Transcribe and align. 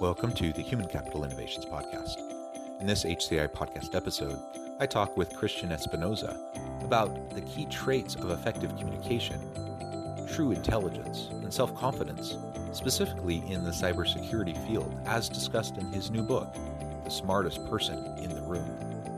Welcome 0.00 0.30
to 0.34 0.52
the 0.52 0.62
Human 0.62 0.86
Capital 0.86 1.24
Innovations 1.24 1.64
Podcast. 1.64 2.18
In 2.80 2.86
this 2.86 3.02
HCI 3.02 3.48
podcast 3.48 3.96
episode, 3.96 4.38
I 4.78 4.86
talk 4.86 5.16
with 5.16 5.34
Christian 5.34 5.72
Espinosa 5.72 6.38
about 6.84 7.30
the 7.30 7.40
key 7.40 7.64
traits 7.64 8.14
of 8.14 8.30
effective 8.30 8.76
communication, 8.78 9.40
true 10.32 10.52
intelligence, 10.52 11.30
and 11.32 11.52
self 11.52 11.74
confidence, 11.74 12.36
specifically 12.70 13.42
in 13.48 13.64
the 13.64 13.72
cybersecurity 13.72 14.56
field, 14.68 14.96
as 15.04 15.28
discussed 15.28 15.78
in 15.78 15.92
his 15.92 16.12
new 16.12 16.22
book, 16.22 16.54
The 17.02 17.10
Smartest 17.10 17.66
Person 17.68 17.98
in 18.18 18.32
the 18.32 18.42
Room. 18.42 19.17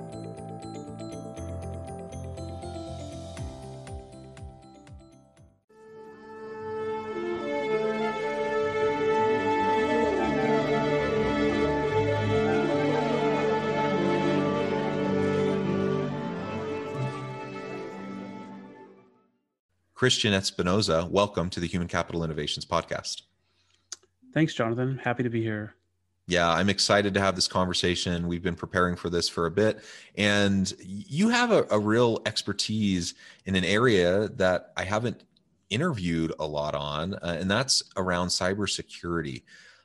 Christian 20.00 20.32
Espinosa, 20.32 21.06
welcome 21.10 21.50
to 21.50 21.60
the 21.60 21.66
Human 21.66 21.86
Capital 21.86 22.24
Innovations 22.24 22.64
Podcast. 22.64 23.24
Thanks, 24.32 24.54
Jonathan. 24.54 24.96
Happy 24.96 25.22
to 25.22 25.28
be 25.28 25.42
here. 25.42 25.74
Yeah, 26.26 26.50
I'm 26.50 26.70
excited 26.70 27.12
to 27.12 27.20
have 27.20 27.36
this 27.36 27.46
conversation. 27.46 28.26
We've 28.26 28.42
been 28.42 28.54
preparing 28.54 28.96
for 28.96 29.10
this 29.10 29.28
for 29.28 29.44
a 29.44 29.50
bit, 29.50 29.84
and 30.16 30.72
you 30.80 31.28
have 31.28 31.50
a, 31.50 31.66
a 31.70 31.78
real 31.78 32.22
expertise 32.24 33.12
in 33.44 33.56
an 33.56 33.64
area 33.66 34.28
that 34.36 34.72
I 34.74 34.84
haven't 34.84 35.22
interviewed 35.68 36.32
a 36.40 36.46
lot 36.46 36.74
on, 36.74 37.12
uh, 37.16 37.36
and 37.38 37.50
that's 37.50 37.82
around 37.98 38.28
cybersecurity. 38.28 39.42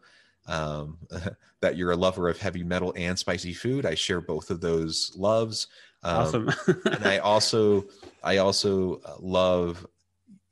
um, 0.48 0.98
that 1.62 1.78
you're 1.78 1.92
a 1.92 1.96
lover 1.96 2.30
of 2.30 2.38
heavy 2.38 2.64
metal 2.64 2.94
and 2.98 3.18
spicy 3.18 3.54
food. 3.54 3.86
I 3.86 3.96
share 3.96 4.22
both 4.22 4.50
of 4.50 4.62
those 4.62 5.14
loves. 5.16 5.68
Um, 6.04 6.18
awesome. 6.18 6.52
and 6.86 7.06
I 7.06 7.18
also, 7.20 7.86
I 8.24 8.38
also 8.38 9.02
uh, 9.06 9.16
love 9.20 9.86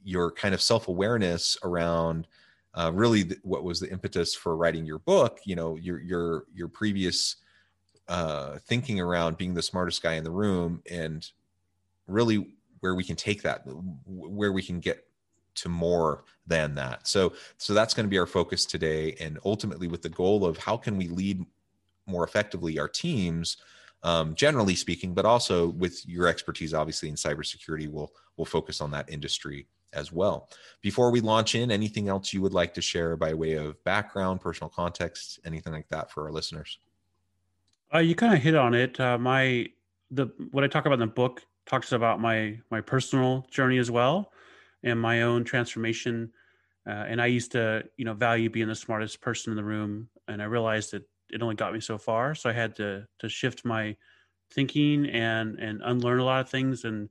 your 0.03 0.31
kind 0.31 0.53
of 0.53 0.62
self 0.62 0.88
awareness 0.88 1.58
around. 1.63 2.28
Uh, 2.75 2.91
really, 2.94 3.24
th- 3.24 3.40
what 3.44 3.63
was 3.63 3.79
the 3.79 3.91
impetus 3.91 4.35
for 4.35 4.56
writing 4.56 4.85
your 4.85 5.00
book? 5.00 5.40
You 5.44 5.56
know, 5.56 5.75
your 5.75 6.00
your 6.00 6.46
your 6.53 6.68
previous 6.68 7.38
uh, 8.08 8.59
thinking 8.68 9.00
around 9.00 9.38
being 9.38 9.53
the 9.53 9.62
smartest 9.62 10.02
guy 10.03 10.13
in 10.13 10.24
the 10.24 10.31
room, 10.31 10.81
and 10.90 11.28
really 12.08 12.56
where 12.79 12.96
we 12.96 13.03
can 13.03 13.16
take 13.16 13.41
that, 13.41 13.63
where 14.06 14.53
we 14.53 14.62
can 14.62 14.79
get 14.79 15.03
to 15.56 15.70
more 15.70 16.24
than 16.48 16.76
that. 16.76 17.08
So 17.08 17.34
so 17.58 17.74
that's 17.74 17.94
going 17.94 18.06
to 18.06 18.10
be 18.10 18.18
our 18.18 18.26
focus 18.26 18.66
today 18.66 19.16
and 19.20 19.40
ultimately 19.46 19.88
with 19.88 20.02
the 20.02 20.10
goal 20.10 20.46
of 20.46 20.58
how 20.58 20.78
can 20.78 20.98
we 20.98 21.08
lead 21.08 21.46
more 22.06 22.24
effectively 22.24 22.80
our 22.80 22.88
teams 22.88 23.58
um, 24.02 24.34
generally 24.34 24.76
speaking, 24.76 25.14
but 25.14 25.26
also 25.26 25.70
with 25.70 26.08
your 26.08 26.28
expertise 26.28 26.74
obviously 26.74 27.09
in 27.09 27.16
cybersecurity 27.16 27.90
we'll 27.90 28.12
we'll 28.38 28.46
focus 28.46 28.82
on 28.82 28.92
that 28.92 29.09
industry 29.09 29.68
as 29.94 30.12
well. 30.12 30.50
Before 30.82 31.12
we 31.12 31.20
launch 31.20 31.56
in, 31.56 31.72
anything 31.72 32.09
else 32.09 32.34
you 32.34 32.42
would 32.42 32.54
like 32.54 32.74
to 32.76 32.82
share 32.82 33.16
by 33.16 33.34
way 33.34 33.54
of 33.54 33.84
background, 33.84 34.40
personal 34.40 34.70
context, 34.70 35.40
anything 35.46 35.74
like 35.74 35.90
that 35.90 36.12
for 36.12 36.26
our 36.26 36.32
listeners? 36.32 36.78
Uh, 37.94 38.00
you 38.00 38.14
kind 38.16 38.34
of 38.34 38.42
hit 38.42 38.56
on 38.56 38.74
it. 38.74 39.00
Uh, 39.00 39.18
my 39.18 39.68
the 40.12 40.28
what 40.52 40.64
I 40.64 40.68
talk 40.68 40.86
about 40.86 40.96
in 40.96 41.08
the 41.08 41.08
book 41.08 41.44
talks 41.66 41.92
about 41.92 42.20
my 42.20 42.58
my 42.72 42.82
personal 42.82 43.46
journey 43.52 43.78
as 43.78 43.92
well 43.92 44.32
and 44.84 45.00
my 45.00 45.23
own 45.23 45.44
transformation. 45.44 46.31
Uh, 46.88 47.06
and 47.07 47.22
I 47.22 47.28
used 47.28 47.51
to, 47.51 47.84
you 47.97 48.06
know, 48.06 48.13
value 48.13 48.50
being 48.50 48.67
the 48.67 48.75
smartest 48.75 49.22
person 49.22 49.51
in 49.51 49.57
the 49.57 49.63
room, 49.63 50.09
and 50.28 50.41
I 50.41 50.45
realized 50.45 50.91
that 50.91 51.03
it 51.29 51.41
only 51.41 51.56
got 51.56 51.73
me 51.73 51.79
so 51.79 51.97
far. 51.97 52.34
So 52.35 52.50
I 52.50 52.53
had 52.53 52.75
to 52.78 53.06
to 53.19 53.29
shift 53.29 53.66
my 53.66 53.95
thinking 54.51 55.06
and 55.07 55.59
and 55.59 55.81
unlearn 55.84 56.19
a 56.19 56.23
lot 56.23 56.41
of 56.41 56.50
things 56.50 56.85
and 56.85 57.09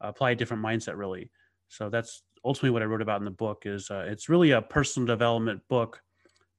apply 0.00 0.30
a 0.30 0.34
different 0.34 0.62
mindset. 0.62 0.96
Really, 0.96 1.30
so 1.68 1.90
that's 1.90 2.22
ultimately 2.44 2.70
what 2.70 2.82
I 2.82 2.86
wrote 2.86 3.02
about 3.02 3.20
in 3.20 3.24
the 3.24 3.30
book. 3.30 3.64
Is 3.66 3.90
uh, 3.90 4.04
it's 4.06 4.28
really 4.28 4.52
a 4.52 4.62
personal 4.62 5.06
development 5.06 5.60
book, 5.68 6.00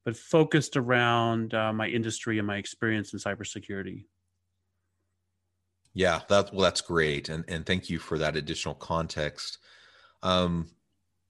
but 0.06 0.18
focused 0.18 0.78
around 0.78 1.54
uh, 1.54 1.74
my 1.74 1.88
industry 1.88 2.38
and 2.38 2.46
my 2.46 2.58
experience 2.58 3.14
in 3.14 3.20
cybersecurity. 3.20 4.06
Yeah, 5.94 6.22
that 6.30 6.52
well, 6.52 6.62
that's 6.62 6.82
great, 6.82 7.30
and 7.30 7.46
and 7.48 7.66
thank 7.66 7.90
you 7.90 8.00
for 8.00 8.18
that 8.18 8.36
additional 8.36 8.76
context. 8.76 9.60
Um, 10.24 10.68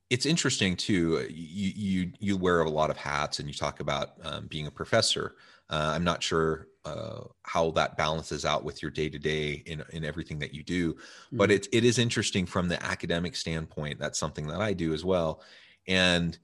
it's 0.10 0.26
interesting 0.26 0.76
too. 0.76 1.28
You 1.30 1.72
you 1.76 2.12
you 2.20 2.38
wear 2.38 2.62
a 2.62 2.70
lot 2.70 2.90
of 2.90 2.98
hats, 2.98 3.40
and 3.40 3.48
you 3.48 3.54
talk 3.54 3.80
about 3.80 4.12
um, 4.24 4.48
being 4.48 4.68
a 4.68 4.72
professor. 4.72 5.36
Uh, 5.70 5.92
I'm 5.96 6.04
not 6.04 6.22
sure 6.22 6.68
uh, 6.86 7.22
how 7.44 7.72
that 7.72 7.98
balances 7.98 8.46
out 8.46 8.64
with 8.64 8.82
your 8.82 8.92
day 8.92 9.10
to 9.10 9.18
day 9.18 9.64
in 9.66 9.84
in 9.92 10.06
everything 10.06 10.38
that 10.40 10.54
you 10.54 10.64
do, 10.64 10.96
but 11.32 11.50
it 11.50 11.68
it 11.72 11.84
is 11.84 11.98
interesting 11.98 12.46
from 12.46 12.68
the 12.68 12.82
academic 12.86 13.36
standpoint. 13.36 14.00
That's 14.00 14.20
something 14.20 14.46
that 14.48 14.62
I 14.62 14.74
do 14.74 14.94
as 14.94 15.04
well, 15.04 15.42
and 15.88 16.38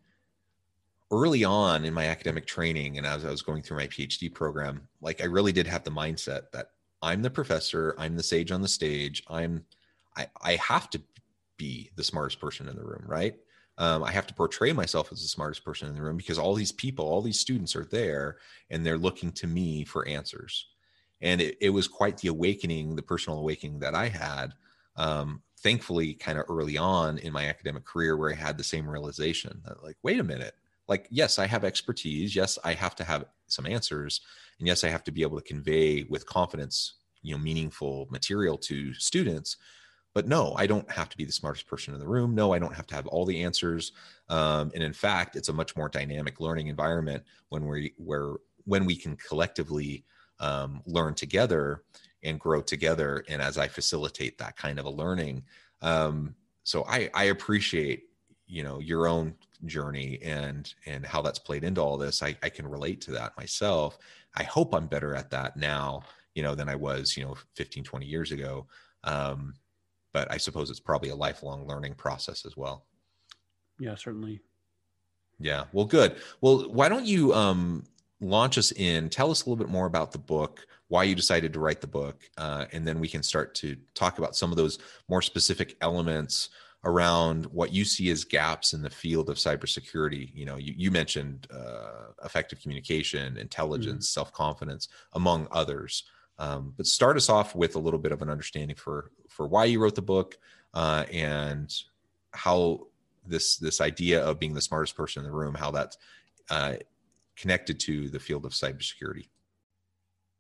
early 1.11 1.43
on 1.43 1.85
in 1.85 1.93
my 1.93 2.05
academic 2.05 2.45
training 2.45 2.99
and 2.99 3.07
as 3.07 3.25
I 3.25 3.31
was 3.31 3.41
going 3.41 3.63
through 3.63 3.77
my 3.77 3.87
PhD 3.87 4.31
program, 4.31 4.87
like 5.01 5.21
I 5.21 5.25
really 5.25 5.51
did 5.51 5.65
have 5.65 5.83
the 5.83 5.89
mindset 5.89 6.51
that 6.53 6.67
I'm 7.01 7.23
the 7.23 7.31
professor, 7.31 7.95
I'm 7.97 8.15
the 8.15 8.21
sage 8.21 8.51
on 8.51 8.61
the 8.61 8.67
stage, 8.67 9.23
I'm 9.27 9.65
I, 10.17 10.27
I 10.41 10.55
have 10.55 10.89
to 10.91 11.01
be 11.59 11.91
the 11.95 12.03
smartest 12.03 12.39
person 12.39 12.67
in 12.67 12.75
the 12.75 12.83
room, 12.83 13.03
right? 13.05 13.35
Um, 13.77 14.03
I 14.03 14.11
have 14.11 14.25
to 14.27 14.33
portray 14.33 14.73
myself 14.73 15.11
as 15.11 15.21
the 15.21 15.27
smartest 15.27 15.63
person 15.63 15.87
in 15.87 15.93
the 15.95 16.01
room 16.01 16.17
because 16.17 16.39
all 16.39 16.55
these 16.55 16.71
people, 16.71 17.05
all 17.05 17.21
these 17.21 17.39
students 17.39 17.75
are 17.75 17.85
there 17.85 18.37
and 18.71 18.83
they're 18.83 18.97
looking 18.97 19.31
to 19.33 19.47
me 19.47 19.85
for 19.85 20.07
answers. 20.07 20.65
And 21.21 21.39
it, 21.39 21.57
it 21.61 21.69
was 21.69 21.87
quite 21.87 22.17
the 22.17 22.29
awakening, 22.29 22.95
the 22.95 23.03
personal 23.03 23.37
awakening 23.37 23.79
that 23.79 23.93
I 23.93 24.07
had. 24.07 24.53
Um, 24.95 25.43
thankfully, 25.59 26.15
kind 26.15 26.39
of 26.39 26.45
early 26.49 26.77
on 26.77 27.19
in 27.19 27.31
my 27.31 27.45
academic 27.45 27.85
career, 27.85 28.17
where 28.17 28.31
I 28.31 28.35
had 28.35 28.57
the 28.57 28.63
same 28.63 28.89
realization 28.89 29.61
that, 29.65 29.83
like, 29.83 29.97
wait 30.01 30.19
a 30.19 30.23
minute, 30.23 30.55
like 30.89 31.07
yes 31.09 31.39
i 31.39 31.45
have 31.45 31.63
expertise 31.63 32.35
yes 32.35 32.59
i 32.65 32.73
have 32.73 32.95
to 32.95 33.03
have 33.05 33.23
some 33.47 33.65
answers 33.65 34.19
and 34.57 34.67
yes 34.67 34.83
i 34.83 34.89
have 34.89 35.03
to 35.03 35.11
be 35.11 35.21
able 35.21 35.37
to 35.37 35.43
convey 35.43 36.03
with 36.09 36.25
confidence 36.25 36.95
you 37.21 37.33
know 37.33 37.41
meaningful 37.41 38.07
material 38.09 38.57
to 38.57 38.93
students 38.95 39.55
but 40.13 40.27
no 40.27 40.53
i 40.57 40.65
don't 40.65 40.89
have 40.89 41.09
to 41.09 41.17
be 41.17 41.25
the 41.25 41.31
smartest 41.31 41.67
person 41.67 41.93
in 41.93 41.99
the 41.99 42.07
room. 42.07 42.35
No 42.35 42.53
i 42.53 42.59
don't 42.59 42.75
have 42.75 42.87
to 42.87 42.95
have 42.95 43.07
all 43.07 43.25
the 43.25 43.43
answers. 43.43 43.91
Um, 44.29 44.71
and 44.73 44.83
in 44.83 44.93
fact 44.93 45.35
it's 45.35 45.49
a 45.49 45.53
much 45.53 45.75
more 45.75 45.89
dynamic 45.89 46.39
learning 46.39 46.67
environment 46.67 47.23
when 47.49 47.65
we 47.67 47.93
where 47.97 48.33
when 48.65 48.85
we 48.85 48.95
can 48.95 49.15
collectively 49.15 50.03
um, 50.39 50.81
learn 50.85 51.13
together 51.15 51.83
and 52.23 52.39
grow 52.39 52.61
together 52.61 53.23
and 53.29 53.41
as 53.41 53.57
i 53.57 53.67
facilitate 53.67 54.37
that 54.37 54.57
kind 54.57 54.79
of 54.79 54.85
a 54.85 54.89
learning. 54.89 55.43
Um, 55.81 56.35
so 56.63 56.85
I, 56.87 57.09
I 57.13 57.25
appreciate 57.25 58.03
you 58.45 58.63
know 58.63 58.79
your 58.79 59.07
own 59.07 59.35
journey 59.65 60.19
and 60.23 60.73
and 60.85 61.05
how 61.05 61.21
that's 61.21 61.39
played 61.39 61.63
into 61.63 61.81
all 61.81 61.97
this. 61.97 62.21
I, 62.23 62.35
I 62.43 62.49
can 62.49 62.67
relate 62.67 63.01
to 63.01 63.11
that 63.11 63.37
myself. 63.37 63.97
I 64.35 64.43
hope 64.43 64.73
i'm 64.73 64.87
better 64.87 65.15
at 65.15 65.29
that 65.31 65.57
now 65.57 66.01
you 66.35 66.43
know 66.43 66.55
than 66.55 66.69
i 66.69 66.75
was 66.75 67.17
you 67.17 67.25
know 67.25 67.35
15 67.55 67.83
20 67.83 68.05
years 68.05 68.31
ago. 68.31 68.67
Um, 69.03 69.53
but 70.13 70.31
i 70.31 70.37
suppose 70.37 70.69
it's 70.69 70.79
probably 70.79 71.09
a 71.09 71.15
lifelong 71.15 71.67
learning 71.67 71.93
process 71.93 72.45
as 72.45 72.55
well 72.55 72.85
yeah 73.79 73.95
certainly 73.95 74.39
yeah 75.39 75.65
well 75.71 75.85
good 75.85 76.15
well 76.41 76.69
why 76.71 76.89
don't 76.89 77.05
you 77.05 77.33
um 77.33 77.83
launch 78.21 78.57
us 78.57 78.71
in 78.73 79.09
tell 79.09 79.31
us 79.31 79.45
a 79.45 79.49
little 79.49 79.63
bit 79.63 79.71
more 79.71 79.85
about 79.85 80.11
the 80.11 80.17
book 80.17 80.65
why 80.89 81.03
you 81.03 81.15
decided 81.15 81.53
to 81.53 81.59
write 81.59 81.81
the 81.81 81.87
book 81.87 82.29
uh, 82.37 82.65
and 82.73 82.85
then 82.85 82.99
we 82.99 83.07
can 83.07 83.23
start 83.23 83.55
to 83.55 83.77
talk 83.93 84.17
about 84.17 84.35
some 84.35 84.51
of 84.51 84.57
those 84.57 84.79
more 85.07 85.21
specific 85.21 85.77
elements 85.81 86.49
around 86.85 87.45
what 87.47 87.73
you 87.73 87.83
see 87.83 88.09
as 88.09 88.23
gaps 88.23 88.73
in 88.73 88.81
the 88.81 88.89
field 88.89 89.29
of 89.29 89.37
cybersecurity. 89.37 90.31
You 90.33 90.45
know, 90.45 90.57
you, 90.57 90.73
you 90.77 90.91
mentioned 90.91 91.47
uh, 91.53 92.11
effective 92.23 92.61
communication, 92.61 93.37
intelligence, 93.37 94.07
mm-hmm. 94.07 94.19
self 94.19 94.31
confidence, 94.31 94.87
among 95.13 95.47
others. 95.51 96.03
Um, 96.39 96.73
but 96.75 96.87
start 96.87 97.17
us 97.17 97.29
off 97.29 97.53
with 97.53 97.75
a 97.75 97.79
little 97.79 97.99
bit 97.99 98.11
of 98.11 98.21
an 98.21 98.29
understanding 98.29 98.75
for 98.75 99.11
for 99.27 99.47
why 99.47 99.65
you 99.65 99.79
wrote 99.79 99.95
the 99.95 100.01
book 100.01 100.37
uh, 100.73 101.05
and 101.11 101.71
how 102.31 102.87
this 103.25 103.57
this 103.57 103.81
idea 103.81 104.23
of 104.23 104.39
being 104.39 104.53
the 104.53 104.61
smartest 104.61 104.95
person 104.95 105.23
in 105.23 105.29
the 105.29 105.35
room, 105.35 105.53
how 105.53 105.71
that's 105.71 105.97
uh, 106.49 106.73
connected 107.35 107.79
to 107.81 108.09
the 108.09 108.19
field 108.19 108.45
of 108.45 108.53
cybersecurity. 108.53 109.27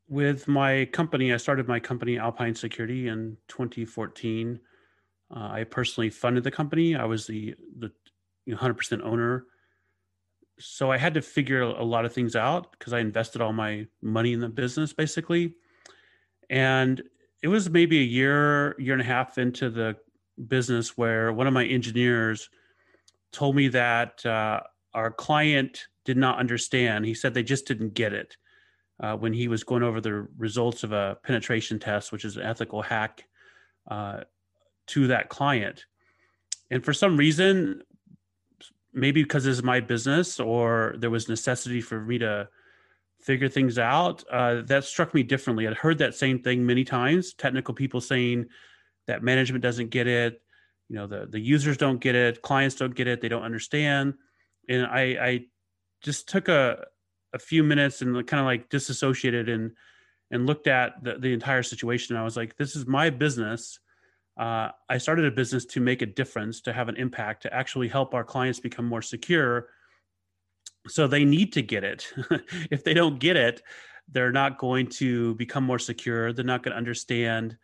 With 0.07 0.47
my 0.47 0.85
company, 0.85 1.33
I 1.33 1.37
started 1.37 1.67
my 1.67 1.79
company 1.79 2.17
Alpine 2.17 2.55
Security 2.55 3.09
in 3.09 3.37
2014 3.49 4.59
uh, 5.31 5.49
I 5.51 5.63
personally 5.63 6.09
funded 6.09 6.43
the 6.43 6.51
company. 6.51 6.95
I 6.95 7.05
was 7.05 7.27
the 7.27 7.55
the 7.77 7.91
100% 8.47 9.03
owner. 9.03 9.45
So 10.59 10.91
I 10.91 10.97
had 10.97 11.13
to 11.13 11.21
figure 11.21 11.61
a 11.61 11.83
lot 11.83 12.03
of 12.03 12.13
things 12.13 12.35
out 12.35 12.71
because 12.71 12.93
I 12.93 12.99
invested 12.99 13.41
all 13.41 13.53
my 13.53 13.85
money 14.01 14.33
in 14.33 14.39
the 14.39 14.49
business 14.49 14.91
basically. 14.91 15.53
And 16.49 17.01
it 17.41 17.47
was 17.47 17.69
maybe 17.69 17.99
a 17.99 18.03
year, 18.03 18.75
year 18.79 18.93
and 18.93 19.01
a 19.01 19.05
half 19.05 19.37
into 19.37 19.69
the 19.69 19.95
business 20.47 20.97
where 20.97 21.31
one 21.31 21.47
of 21.47 21.53
my 21.53 21.65
engineers 21.65 22.49
told 23.31 23.55
me 23.55 23.67
that 23.69 24.25
uh, 24.25 24.61
our 24.93 25.11
client 25.11 25.87
did 26.05 26.17
not 26.17 26.39
understand. 26.39 27.05
He 27.05 27.13
said 27.13 27.33
they 27.33 27.43
just 27.43 27.67
didn't 27.67 27.93
get 27.93 28.13
it 28.13 28.35
uh, 28.99 29.15
when 29.15 29.33
he 29.33 29.47
was 29.47 29.63
going 29.63 29.83
over 29.83 30.01
the 30.01 30.27
results 30.37 30.83
of 30.83 30.91
a 30.91 31.17
penetration 31.23 31.79
test, 31.79 32.11
which 32.11 32.25
is 32.25 32.37
an 32.37 32.43
ethical 32.43 32.81
hack 32.81 33.25
uh, 33.89 34.21
to 34.87 35.07
that 35.07 35.29
client. 35.29 35.85
And 36.71 36.83
for 36.83 36.93
some 36.93 37.17
reason, 37.17 37.81
maybe 38.93 39.23
because 39.23 39.43
this 39.43 39.57
is 39.57 39.63
my 39.63 39.79
business 39.79 40.39
or 40.39 40.95
there 40.97 41.09
was 41.09 41.29
necessity 41.29 41.81
for 41.81 42.01
me 42.01 42.17
to 42.17 42.47
figure 43.21 43.49
things 43.49 43.77
out, 43.77 44.23
uh, 44.31 44.61
that 44.63 44.83
struck 44.83 45.13
me 45.13 45.23
differently. 45.23 45.67
I'd 45.67 45.75
heard 45.75 45.97
that 45.99 46.15
same 46.15 46.39
thing 46.39 46.65
many 46.65 46.83
times. 46.83 47.33
Technical 47.33 47.73
people 47.73 48.01
saying 48.01 48.47
that 49.07 49.23
management 49.23 49.61
doesn't 49.61 49.89
get 49.89 50.07
it, 50.07 50.41
you 50.87 50.95
know, 50.95 51.07
the 51.07 51.27
the 51.27 51.39
users 51.39 51.77
don't 51.77 51.99
get 51.99 52.15
it, 52.15 52.41
clients 52.41 52.75
don't 52.75 52.95
get 52.95 53.07
it, 53.07 53.21
they 53.21 53.29
don't 53.29 53.43
understand. 53.43 54.15
And 54.67 54.85
I, 54.85 55.01
I 55.01 55.45
just 56.01 56.29
took 56.29 56.47
a 56.47 56.85
a 57.33 57.39
few 57.39 57.63
minutes 57.63 58.01
and 58.01 58.15
kind 58.25 58.39
of 58.39 58.45
like 58.45 58.69
disassociated 58.69 59.49
and 59.49 59.71
and 60.31 60.45
looked 60.45 60.67
at 60.67 61.03
the, 61.03 61.17
the 61.17 61.33
entire 61.33 61.63
situation. 61.63 62.15
I 62.15 62.23
was 62.23 62.37
like, 62.37 62.55
this 62.57 62.75
is 62.75 62.85
my 62.85 63.09
business 63.09 63.79
uh, 64.39 64.71
I 64.87 64.97
started 64.97 65.25
a 65.25 65.31
business 65.31 65.65
to 65.65 65.81
make 65.81 66.01
a 66.01 66.05
difference, 66.05 66.61
to 66.61 66.71
have 66.71 66.87
an 66.87 66.95
impact, 66.95 67.43
to 67.43 67.53
actually 67.53 67.89
help 67.89 68.13
our 68.13 68.23
clients 68.23 68.59
become 68.59 68.85
more 68.85 69.01
secure. 69.01 69.67
So 70.89 71.07
they 71.07 71.23
need 71.25 71.53
to 71.53 71.61
get 71.61 71.83
it. 71.83 72.11
if 72.71 72.83
they 72.83 72.93
don't 72.93 73.19
get 73.19 73.35
it, 73.35 73.61
they're 74.11 74.31
not 74.31 74.57
going 74.57 74.87
to 74.87 75.35
become 75.35 75.63
more 75.63 75.79
secure. 75.79 76.33
They're 76.33 76.45
not 76.45 76.63
going 76.63 76.71
to 76.71 76.77
understand, 76.77 77.57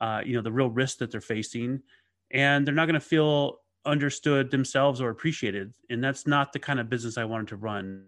uh, 0.00 0.22
you 0.24 0.34
know, 0.34 0.42
the 0.42 0.52
real 0.52 0.70
risk 0.70 0.98
that 0.98 1.10
they're 1.10 1.20
facing, 1.20 1.82
and 2.30 2.66
they're 2.66 2.74
not 2.74 2.86
going 2.86 2.94
to 2.94 3.00
feel 3.00 3.60
understood 3.84 4.50
themselves 4.50 5.00
or 5.00 5.10
appreciated. 5.10 5.74
And 5.90 6.02
that's 6.02 6.26
not 6.26 6.52
the 6.52 6.58
kind 6.58 6.78
of 6.78 6.88
business 6.88 7.18
I 7.18 7.24
wanted 7.24 7.48
to 7.48 7.56
run. 7.56 8.04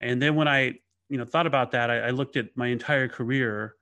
And 0.00 0.20
then 0.20 0.34
when 0.36 0.48
I, 0.48 0.74
you 1.08 1.18
know, 1.18 1.24
thought 1.24 1.46
about 1.46 1.72
that, 1.72 1.90
I, 1.90 1.98
I 1.98 2.10
looked 2.10 2.36
at 2.36 2.56
my 2.56 2.68
entire 2.68 3.08
career 3.08 3.74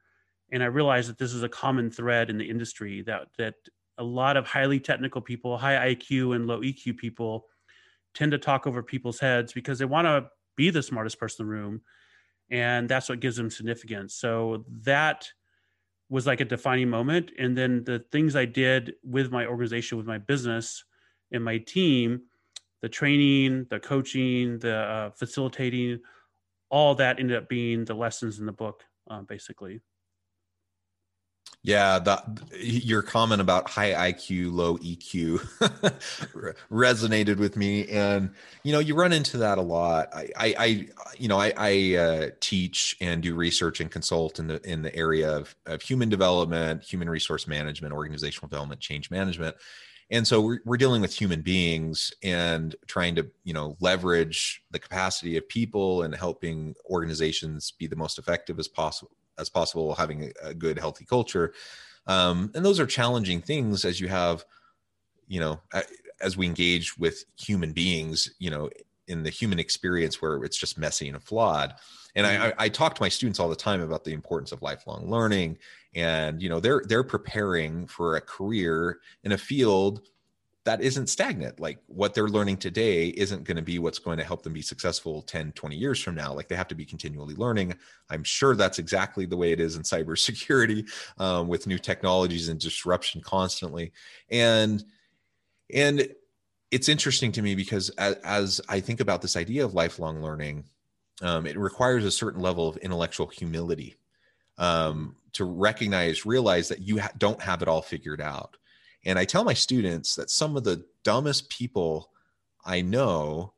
and 0.51 0.63
I 0.63 0.67
realized 0.67 1.11
that 1.11 1.19
this 1.19 1.35
is 1.35 1.43
a 1.43 1.49
common 1.49 1.91
thread 1.91 2.31
in 2.31 2.39
the 2.39 2.49
industry 2.49 3.03
that 3.03 3.29
that 3.37 3.55
a 3.99 4.05
lot 4.05 4.37
of 4.37 4.47
highly 4.47 4.79
technical 4.79 5.21
people, 5.21 5.59
high 5.59 5.95
IQ 5.95 6.37
and 6.37 6.47
low 6.47 6.61
EQ 6.61 6.97
people, 6.97 7.47
tend 8.19 8.33
to 8.33 8.39
talk 8.39 8.67
over 8.67 8.83
people's 8.83 9.21
heads 9.21 9.53
because 9.53 9.79
they 9.79 9.85
want 9.85 10.07
to 10.07 10.27
be 10.57 10.71
the 10.71 10.83
smartest 10.83 11.21
person 11.21 11.45
in 11.45 11.47
the 11.47 11.55
room, 11.55 11.81
and 12.51 12.89
that's 12.89 13.09
what 13.09 13.21
gives 13.21 13.37
them 13.37 13.49
significance. 13.49 14.17
So 14.17 14.65
that 14.83 15.29
was 16.11 16.27
like 16.27 16.41
a 16.41 16.45
defining 16.45 16.91
moment, 16.91 17.31
and 17.39 17.57
then 17.57 17.85
the 17.85 18.01
things 18.11 18.35
I 18.35 18.45
did 18.45 18.95
with 19.05 19.31
my 19.31 19.47
organization, 19.47 19.99
with 19.99 20.07
my 20.07 20.19
business, 20.19 20.83
and 21.31 21.45
my 21.45 21.59
team, 21.59 22.23
the 22.83 22.89
training, 22.89 23.67
the 23.71 23.79
coaching, 23.79 24.59
the 24.59 24.75
uh, 24.75 25.11
facilitating, 25.11 26.01
all 26.71 26.97
that 26.97 27.21
ended 27.21 27.37
up 27.37 27.49
being 27.49 27.85
the 27.85 27.95
lessons 27.95 28.41
in 28.41 28.47
the 28.47 28.53
book, 28.53 28.83
uh, 29.09 29.23
basically. 29.23 29.81
Yeah, 31.65 31.99
that 31.99 32.25
your 32.55 33.03
comment 33.03 33.41
about 33.41 33.69
high 33.69 34.13
IQ, 34.13 34.53
low 34.53 34.79
EQ 34.79 35.39
resonated 36.71 37.37
with 37.37 37.57
me, 37.57 37.87
and 37.89 38.31
you 38.63 38.73
know 38.73 38.79
you 38.79 38.95
run 38.95 39.13
into 39.13 39.39
that 39.39 39.59
a 39.59 39.63
lot. 39.63 40.09
I, 40.15 40.29
I, 40.37 40.55
I 40.59 40.89
you 41.19 41.27
know, 41.29 41.39
I, 41.39 41.53
I 41.57 41.97
uh, 41.97 42.31
teach 42.41 42.97
and 43.01 43.23
do 43.23 43.35
research 43.35 43.81
and 43.81 43.91
consult 43.91 44.39
in 44.39 44.47
the 44.47 44.61
in 44.71 44.83
the 44.83 44.95
area 44.95 45.37
of, 45.37 45.55
of 45.67 45.83
human 45.83 46.09
development, 46.09 46.85
human 46.85 47.11
resource 47.11 47.49
management, 47.49 47.93
organizational 47.93 48.49
development, 48.49 48.81
change 48.81 49.11
management, 49.11 49.57
and 50.11 50.27
so 50.27 50.41
we're, 50.41 50.61
we're 50.65 50.77
dealing 50.77 51.03
with 51.03 51.13
human 51.13 51.43
beings 51.43 52.13
and 52.23 52.77
trying 52.87 53.17
to 53.17 53.27
you 53.43 53.53
know 53.53 53.77
leverage 53.81 54.63
the 54.71 54.79
capacity 54.79 55.37
of 55.37 55.49
people 55.49 56.03
and 56.03 56.15
helping 56.15 56.75
organizations 56.89 57.73
be 57.73 57.87
the 57.87 57.97
most 57.97 58.19
effective 58.19 58.59
as 58.61 58.69
possible 58.69 59.18
as 59.39 59.49
possible 59.49 59.87
while 59.87 59.97
having 59.97 60.33
a, 60.43 60.55
good 60.55 60.79
healthy 60.79 61.05
culture 61.05 61.53
um, 62.07 62.51
and 62.55 62.65
those 62.65 62.81
are 62.81 62.87
challenging 62.87 63.41
things 63.41 63.85
as 63.85 64.01
you 64.01 64.09
have 64.09 64.45
you 65.27 65.41
know 65.41 65.61
as 66.21 66.37
we 66.37 66.47
engage 66.47 66.99
with 66.99 67.25
human 67.39 67.73
beings 67.73 68.31
you 68.39 68.51
know 68.51 68.69
in 69.07 69.23
the 69.23 69.31
human 69.31 69.59
experience 69.59 70.21
where 70.21 70.45
it's 70.45 70.57
just 70.57 70.79
messy 70.79 71.09
and 71.09 71.23
flawed 71.23 71.75
and 72.15 72.27
I, 72.27 72.37
mm-hmm. 72.37 72.61
I 72.61 72.69
talk 72.69 72.95
to 72.95 73.03
my 73.03 73.09
students 73.09 73.39
all 73.39 73.49
the 73.49 73.57
time 73.57 73.81
about 73.81 74.05
the 74.05 74.13
importance 74.13 74.53
of 74.53 74.63
lifelong 74.63 75.11
learning 75.11 75.59
and 75.95 76.43
you 76.43 76.49
know 76.49 76.61
they're 76.61 76.83
they're 76.87 77.05
preparing 77.05 77.87
for 77.87 78.17
a 78.17 78.21
career 78.21 78.99
in 79.25 79.33
a 79.33 79.39
field 79.39 80.03
that 80.69 80.83
isn't 80.83 81.07
stagnant. 81.09 81.59
Like 81.59 81.79
what 81.87 82.13
they're 82.13 82.29
learning 82.29 82.59
today 82.59 83.07
isn't 83.09 83.45
going 83.45 83.57
to 83.57 83.63
be 83.63 83.79
what's 83.79 83.99
going 83.99 84.19
to 84.19 84.25
help 84.25 84.43
them 84.43 84.53
be 84.53 84.61
successful 84.61 85.23
10 85.23 85.53
20 85.53 85.75
years 85.75 85.99
from 85.99 86.15
now. 86.15 86.35
Like 86.35 86.49
they 86.49 86.57
have 86.57 86.69
to 86.69 86.75
be 86.75 86.85
continually 86.85 87.35
learning. 87.37 87.75
I'm 88.11 88.23
sure 88.23 88.55
that's 88.55 88.79
exactly 88.79 89.25
the 89.25 89.39
way 89.39 89.53
it 89.53 89.61
is 89.61 89.77
in 89.77 89.83
cybersecurity 89.83 90.87
um, 91.19 91.49
with 91.49 91.67
new 91.67 91.79
technologies 91.79 92.51
and 92.51 92.61
disruption 92.61 93.23
constantly. 93.23 93.93
And 94.31 94.85
and 95.73 96.07
it's 96.71 96.91
interesting 96.91 97.33
to 97.33 97.41
me 97.41 97.55
because 97.55 97.89
as, 97.91 98.17
as 98.17 98.61
i 98.69 98.79
think 98.79 99.01
about 99.01 99.23
this 99.23 99.37
idea 99.37 99.65
of 99.65 99.73
lifelong 99.73 100.23
learning 100.23 100.65
um, 101.23 101.47
it 101.47 101.59
requires 101.59 102.05
a 102.05 102.11
certain 102.11 102.43
level 102.43 102.69
of 102.69 102.77
intellectual 102.79 103.27
humility 103.27 103.97
um, 104.59 105.17
to 105.33 105.45
recognize 105.45 106.27
realize 106.27 106.69
that 106.69 106.81
you 106.81 107.01
ha- 107.01 107.11
don't 107.17 107.41
have 107.41 107.63
it 107.63 107.69
all 107.69 107.81
figured 107.81 108.21
out 108.21 108.59
and 109.09 109.19
I 109.19 109.25
tell 109.25 109.43
my 109.43 109.55
students 109.55 110.15
that 110.17 110.29
some 110.29 110.55
of 110.55 110.65
the 110.65 110.85
dumbest 111.03 111.49
people 111.49 112.11
I 112.63 112.83
know 112.83 113.55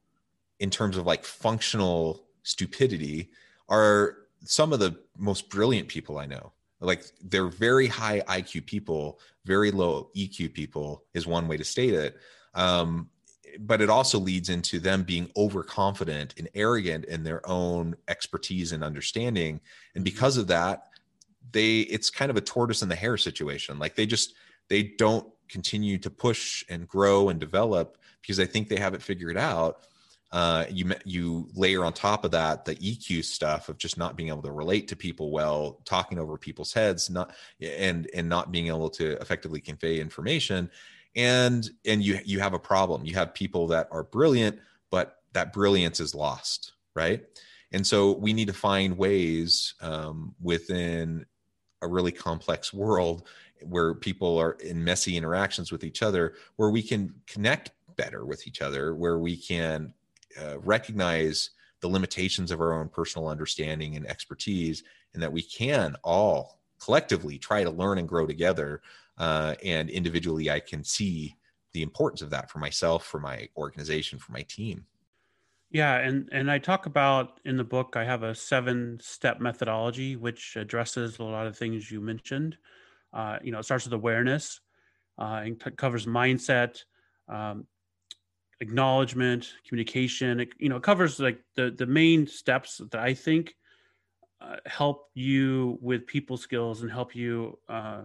in 0.61 0.71
terms 0.71 0.97
of 0.97 1.07
like 1.07 1.25
functional 1.25 2.25
stupidity 2.45 3.31
are 3.69 4.19
some 4.45 4.73
of 4.73 4.79
the 4.79 4.97
most 5.19 5.51
brilliant 5.51 5.89
people 5.89 6.19
I 6.19 6.27
know. 6.27 6.53
Like 6.79 7.05
they're 7.21 7.49
very 7.49 7.89
high 7.89 8.21
IQ 8.21 8.67
people, 8.67 9.19
very 9.45 9.73
low 9.73 10.11
EQ 10.17 10.55
people 10.55 11.03
is 11.15 11.27
one 11.27 11.49
way 11.49 11.57
to 11.57 11.65
state 11.65 11.95
it. 11.95 12.17
Um, 12.55 13.11
but 13.59 13.81
it 13.81 13.91
also 13.91 14.21
leads 14.21 14.51
into 14.51 14.79
them 14.79 15.03
being 15.03 15.29
overconfident 15.37 16.35
and 16.39 16.49
arrogant 16.55 17.07
in 17.07 17.25
their 17.25 17.47
own 17.49 17.97
expertise 18.07 18.71
and 18.71 18.85
understanding 18.85 19.61
and 19.97 20.05
because 20.05 20.37
of 20.37 20.47
that 20.47 20.87
they 21.51 21.81
it's 21.81 22.11
kind 22.11 22.31
of 22.31 22.37
a 22.37 22.41
tortoise 22.41 22.83
and 22.83 22.91
the 22.91 22.95
hare 22.95 23.17
situation 23.17 23.77
like 23.81 23.97
they 23.97 24.07
just 24.07 24.35
they 24.69 24.85
don't 24.85 25.27
continue 25.51 25.99
to 25.99 26.11
push 26.11 26.65
and 26.69 26.87
grow 26.87 27.29
and 27.29 27.41
develop 27.41 27.99
because 28.23 28.39
I 28.39 28.47
think 28.47 28.69
they 28.69 28.79
have 28.79 28.95
it 28.95 29.03
figured 29.03 29.37
out 29.37 29.85
uh, 30.33 30.65
you 30.71 30.93
you 31.05 31.49
layer 31.55 31.85
on 31.85 31.93
top 31.93 32.25
of 32.25 32.31
that 32.31 32.65
the 32.65 32.77
EQ 32.77 33.25
stuff 33.25 33.69
of 33.69 33.79
just 33.79 33.99
not 33.99 34.17
being 34.17 34.29
able 34.29 34.43
to 34.43 34.53
relate 34.53 34.87
to 34.89 34.97
people 34.97 35.31
well, 35.33 35.81
talking 35.85 36.19
over 36.19 36.37
people's 36.39 36.73
heads, 36.73 37.11
not 37.11 37.35
and 37.61 38.09
and 38.15 38.29
not 38.29 38.53
being 38.53 38.69
able 38.69 38.91
to 38.91 39.21
effectively 39.21 39.61
convey 39.61 39.99
information, 39.99 40.71
and 41.17 41.69
and 41.85 42.03
you 42.03 42.21
you 42.25 42.39
have 42.39 42.55
a 42.55 42.61
problem. 42.61 43.05
You 43.05 43.15
have 43.15 43.35
people 43.35 43.67
that 43.69 43.89
are 43.91 44.05
brilliant, 44.05 44.61
but 44.91 45.17
that 45.33 45.53
brilliance 45.53 45.99
is 45.99 46.15
lost, 46.15 46.75
right? 46.95 47.25
And 47.73 47.85
so 47.85 48.13
we 48.13 48.33
need 48.33 48.49
to 48.49 48.55
find 48.55 48.97
ways 48.97 49.75
um, 49.81 50.35
within 50.41 51.27
a 51.83 51.89
really 51.89 52.13
complex 52.13 52.73
world 52.73 53.27
where 53.63 53.95
people 53.95 54.39
are 54.39 54.53
in 54.53 54.83
messy 54.83 55.17
interactions 55.17 55.71
with 55.73 55.85
each 55.85 56.03
other, 56.03 56.35
where 56.57 56.71
we 56.71 56.83
can 56.83 57.15
connect 57.27 57.73
better 57.97 58.25
with 58.25 58.47
each 58.47 58.63
other, 58.63 58.95
where 58.95 59.19
we 59.19 59.37
can 59.37 59.93
uh, 60.41 60.59
recognize 60.61 61.51
the 61.81 61.89
limitations 61.89 62.51
of 62.51 62.61
our 62.61 62.79
own 62.79 62.89
personal 62.89 63.29
understanding 63.29 63.97
and 63.97 64.07
expertise, 64.07 64.85
and 65.15 65.23
that 65.23 65.33
we 65.33 65.43
can 65.43 65.97
all 66.05 66.61
collectively 66.79 67.39
try 67.39 67.65
to 67.65 67.71
learn 67.71 67.99
and 67.99 68.09
grow 68.09 68.27
together. 68.27 68.81
Uh, 69.19 69.55
and 69.65 69.91
individually, 69.91 70.51
I 70.51 70.61
can 70.61 70.85
see 70.85 71.37
the 71.73 71.83
importance 71.83 72.23
of 72.23 72.31
that 72.31 72.51
for 72.51 72.59
myself, 72.59 73.07
for 73.07 73.21
my 73.21 73.49
organization, 73.57 74.19
for 74.19 74.33
my 74.33 74.43
team. 74.43 74.87
Yeah, 75.71 75.99
and 75.99 76.29
and 76.33 76.51
I 76.51 76.59
talk 76.59 76.87
about 76.87 77.39
in 77.45 77.57
the 77.57 77.65
book. 77.65 77.95
I 77.97 78.05
have 78.05 78.25
a 78.25 78.35
seven-step 78.35 79.41
methodology 79.41 80.17
which 80.17 80.57
addresses 80.57 81.19
a 81.19 81.25
lot 81.25 81.47
of 81.47 81.57
things 81.57 81.91
you 81.91 82.01
mentioned. 82.01 82.59
Uh, 83.13 83.39
you 83.43 83.53
know, 83.53 83.59
it 83.59 83.65
starts 83.65 83.85
with 83.85 83.93
awareness 83.93 84.61
uh, 85.19 85.43
and 85.45 85.77
covers 85.77 86.07
mindset, 86.07 86.83
um, 87.29 87.67
acknowledgement, 88.61 89.53
communication. 89.67 90.41
It, 90.41 90.51
you 90.59 90.69
know, 90.69 90.77
it 90.77 90.83
covers 90.83 91.19
like 91.19 91.41
the 91.57 91.71
the 91.71 91.87
main 91.87 92.27
steps 92.27 92.81
that 92.91 93.01
I 93.01 93.15
think 93.15 93.55
uh, 94.41 94.57
help 94.67 95.09
you 95.15 95.79
with 95.81 96.07
people 96.07 96.37
skills 96.37 96.83
and 96.83 96.91
help 96.91 97.15
you 97.15 97.59
uh, 97.69 98.03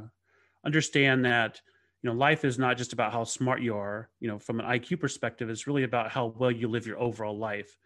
understand 0.65 1.25
that 1.25 1.61
you 2.01 2.09
know 2.09 2.15
life 2.15 2.43
is 2.43 2.59
not 2.59 2.77
just 2.77 2.93
about 2.93 3.13
how 3.13 3.23
smart 3.23 3.61
you 3.61 3.75
are. 3.75 4.09
You 4.19 4.27
know, 4.27 4.39
from 4.39 4.59
an 4.59 4.65
IQ 4.65 4.99
perspective, 4.99 5.49
it's 5.49 5.67
really 5.67 5.83
about 5.83 6.11
how 6.11 6.33
well 6.37 6.51
you 6.51 6.67
live 6.67 6.85
your 6.87 6.99
overall 6.99 7.37
life. 7.37 7.77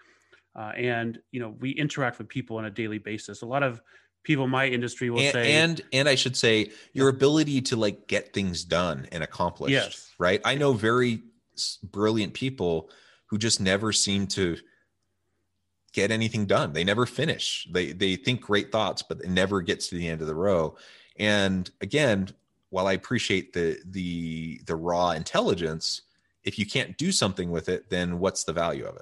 Uh, 0.55 0.71
and 0.75 1.19
you 1.31 1.39
know, 1.39 1.55
we 1.59 1.71
interact 1.71 2.17
with 2.17 2.27
people 2.27 2.57
on 2.57 2.65
a 2.65 2.71
daily 2.71 2.97
basis. 2.97 3.43
A 3.43 3.45
lot 3.45 3.63
of 3.63 3.81
people 4.23 4.43
in 4.43 4.49
my 4.49 4.67
industry 4.67 5.09
will 5.09 5.19
and, 5.21 5.31
say 5.31 5.53
and 5.53 5.81
and 5.93 6.07
i 6.09 6.15
should 6.15 6.35
say 6.35 6.69
your 6.93 7.09
ability 7.09 7.61
to 7.61 7.75
like 7.75 8.07
get 8.07 8.33
things 8.33 8.63
done 8.63 9.07
and 9.11 9.23
accomplished 9.23 9.71
Yes. 9.71 10.11
right? 10.19 10.41
I 10.45 10.55
know 10.55 10.73
very 10.73 11.21
brilliant 11.83 12.33
people 12.33 12.89
who 13.27 13.37
just 13.37 13.59
never 13.59 13.91
seem 13.91 14.27
to 14.27 14.57
get 15.93 16.11
anything 16.11 16.45
done. 16.45 16.73
They 16.73 16.83
never 16.83 17.05
finish. 17.05 17.67
They 17.71 17.91
they 17.93 18.15
think 18.15 18.41
great 18.41 18.71
thoughts 18.71 19.01
but 19.01 19.21
it 19.21 19.29
never 19.29 19.61
gets 19.61 19.87
to 19.89 19.95
the 19.95 20.07
end 20.07 20.21
of 20.21 20.27
the 20.27 20.35
row. 20.35 20.75
And 21.17 21.69
again 21.81 22.29
while 22.71 22.85
i 22.87 22.93
appreciate 22.93 23.53
the 23.53 23.79
the 23.85 24.61
the 24.67 24.75
raw 24.75 25.09
intelligence 25.11 26.03
if 26.43 26.59
you 26.59 26.65
can't 26.65 26.97
do 26.97 27.11
something 27.11 27.49
with 27.49 27.67
it 27.67 27.89
then 27.89 28.19
what's 28.19 28.43
the 28.43 28.53
value 28.53 28.85
of 28.85 28.95
it 28.95 29.01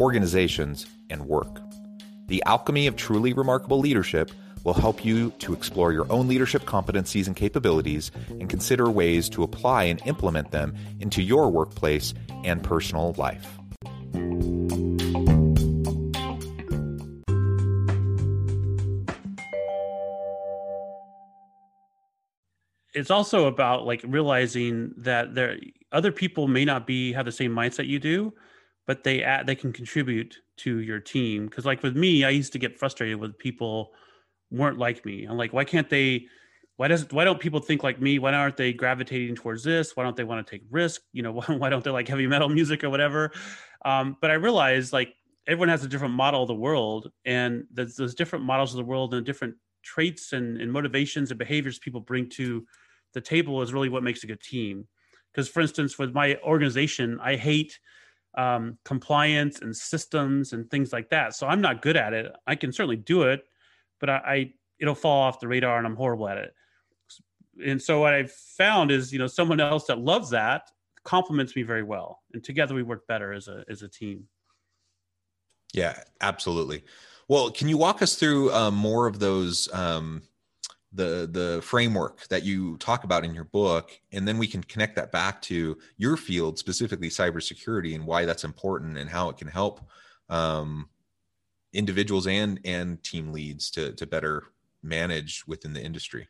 organizations, 0.00 0.86
and 1.10 1.26
work. 1.26 1.60
The 2.26 2.42
Alchemy 2.46 2.86
of 2.86 2.96
Truly 2.96 3.32
Remarkable 3.32 3.78
Leadership 3.78 4.30
will 4.64 4.74
help 4.74 5.04
you 5.04 5.30
to 5.38 5.52
explore 5.52 5.92
your 5.92 6.10
own 6.10 6.28
leadership 6.28 6.62
competencies 6.62 7.26
and 7.26 7.36
capabilities 7.36 8.10
and 8.28 8.48
consider 8.48 8.90
ways 8.90 9.28
to 9.30 9.42
apply 9.42 9.84
and 9.84 10.00
implement 10.06 10.50
them 10.50 10.74
into 11.00 11.22
your 11.22 11.50
workplace 11.50 12.14
and 12.44 12.62
personal 12.62 13.14
life. 13.18 13.58
it's 22.94 23.10
also 23.10 23.46
about 23.46 23.86
like 23.86 24.02
realizing 24.06 24.92
that 24.96 25.34
there 25.34 25.58
other 25.92 26.12
people 26.12 26.48
may 26.48 26.64
not 26.64 26.86
be 26.86 27.12
have 27.12 27.24
the 27.24 27.32
same 27.32 27.52
mindset 27.52 27.86
you 27.86 27.98
do 27.98 28.32
but 28.86 29.04
they 29.04 29.22
add, 29.22 29.46
they 29.46 29.54
can 29.54 29.72
contribute 29.72 30.36
to 30.58 30.78
your 30.78 31.00
team 31.00 31.46
because 31.46 31.64
like 31.64 31.82
with 31.82 31.96
me 31.96 32.24
i 32.24 32.28
used 32.28 32.52
to 32.52 32.58
get 32.58 32.78
frustrated 32.78 33.18
with 33.18 33.38
people 33.38 33.92
weren't 34.52 34.78
like 34.78 35.04
me. 35.04 35.24
I'm 35.24 35.36
like 35.36 35.52
why 35.52 35.64
can't 35.64 35.88
they 35.88 36.26
why 36.76 36.88
does 36.88 37.06
why 37.10 37.24
don't 37.24 37.40
people 37.40 37.60
think 37.60 37.82
like 37.82 38.00
me? 38.00 38.18
Why 38.18 38.32
aren't 38.32 38.56
they 38.56 38.72
gravitating 38.72 39.36
towards 39.36 39.64
this? 39.64 39.96
Why 39.96 40.04
don't 40.04 40.16
they 40.16 40.24
want 40.24 40.46
to 40.46 40.50
take 40.50 40.62
risk? 40.70 41.00
You 41.12 41.22
know 41.22 41.32
why, 41.46 41.70
don't 41.70 41.82
they 41.82 41.90
like 41.90 42.08
heavy 42.08 42.26
metal 42.26 42.48
music 42.48 42.84
or 42.84 42.90
whatever? 42.90 43.32
Um, 43.84 44.16
but 44.20 44.30
i 44.30 44.34
realized 44.34 44.92
like 44.92 45.14
everyone 45.48 45.70
has 45.70 45.82
a 45.82 45.88
different 45.88 46.14
model 46.14 46.42
of 46.42 46.48
the 46.48 46.54
world 46.54 47.10
and 47.24 47.64
there's 47.72 48.14
different 48.14 48.44
models 48.44 48.72
of 48.72 48.76
the 48.76 48.84
world 48.84 49.12
and 49.12 49.26
different 49.26 49.56
traits 49.82 50.32
and, 50.32 50.60
and 50.60 50.70
motivations 50.70 51.32
and 51.32 51.38
behaviors 51.38 51.80
people 51.80 52.00
bring 52.00 52.28
to 52.28 52.64
the 53.14 53.20
table 53.20 53.60
is 53.60 53.72
really 53.72 53.88
what 53.88 54.04
makes 54.04 54.22
a 54.22 54.26
good 54.28 54.40
team. 54.40 54.86
Because 55.32 55.48
for 55.48 55.60
instance 55.60 55.98
with 55.98 56.14
my 56.14 56.36
organization 56.44 57.18
i 57.22 57.36
hate 57.36 57.78
um, 58.34 58.78
compliance 58.84 59.60
and 59.60 59.76
systems 59.76 60.52
and 60.52 60.70
things 60.70 60.92
like 60.92 61.10
that. 61.10 61.34
So 61.34 61.46
i'm 61.46 61.60
not 61.60 61.82
good 61.82 61.96
at 61.96 62.12
it. 62.12 62.32
I 62.46 62.54
can 62.54 62.72
certainly 62.72 62.96
do 62.96 63.22
it 63.22 63.44
but 64.02 64.10
I, 64.10 64.16
I 64.16 64.52
it'll 64.80 64.94
fall 64.94 65.22
off 65.22 65.40
the 65.40 65.48
radar 65.48 65.78
and 65.78 65.86
i'm 65.86 65.96
horrible 65.96 66.28
at 66.28 66.36
it. 66.36 66.54
And 67.64 67.80
so 67.80 68.00
what 68.00 68.12
i've 68.12 68.32
found 68.32 68.90
is 68.90 69.12
you 69.12 69.18
know 69.18 69.26
someone 69.26 69.60
else 69.60 69.86
that 69.86 69.98
loves 69.98 70.30
that 70.30 70.70
complements 71.04 71.56
me 71.56 71.62
very 71.62 71.82
well 71.82 72.20
and 72.32 72.44
together 72.44 72.74
we 72.74 72.82
work 72.82 73.06
better 73.06 73.32
as 73.32 73.48
a 73.48 73.64
as 73.68 73.82
a 73.82 73.88
team. 73.88 74.28
Yeah, 75.72 75.98
absolutely. 76.20 76.84
Well, 77.28 77.50
can 77.50 77.68
you 77.68 77.78
walk 77.78 78.02
us 78.02 78.14
through 78.16 78.52
um, 78.52 78.74
more 78.74 79.06
of 79.06 79.18
those 79.18 79.72
um, 79.72 80.22
the 80.92 81.28
the 81.30 81.60
framework 81.62 82.26
that 82.28 82.44
you 82.44 82.76
talk 82.78 83.04
about 83.04 83.24
in 83.24 83.34
your 83.34 83.44
book, 83.44 83.98
and 84.12 84.26
then 84.26 84.38
we 84.38 84.46
can 84.46 84.62
connect 84.62 84.96
that 84.96 85.12
back 85.12 85.40
to 85.42 85.78
your 85.96 86.16
field, 86.16 86.58
specifically 86.58 87.08
cybersecurity, 87.08 87.94
and 87.94 88.06
why 88.06 88.24
that's 88.24 88.44
important 88.44 88.98
and 88.98 89.08
how 89.08 89.28
it 89.28 89.36
can 89.36 89.48
help 89.48 89.80
um, 90.28 90.88
individuals 91.72 92.26
and 92.26 92.60
and 92.64 93.02
team 93.02 93.32
leads 93.32 93.70
to 93.70 93.92
to 93.92 94.06
better 94.06 94.44
manage 94.82 95.44
within 95.46 95.72
the 95.72 95.82
industry. 95.82 96.28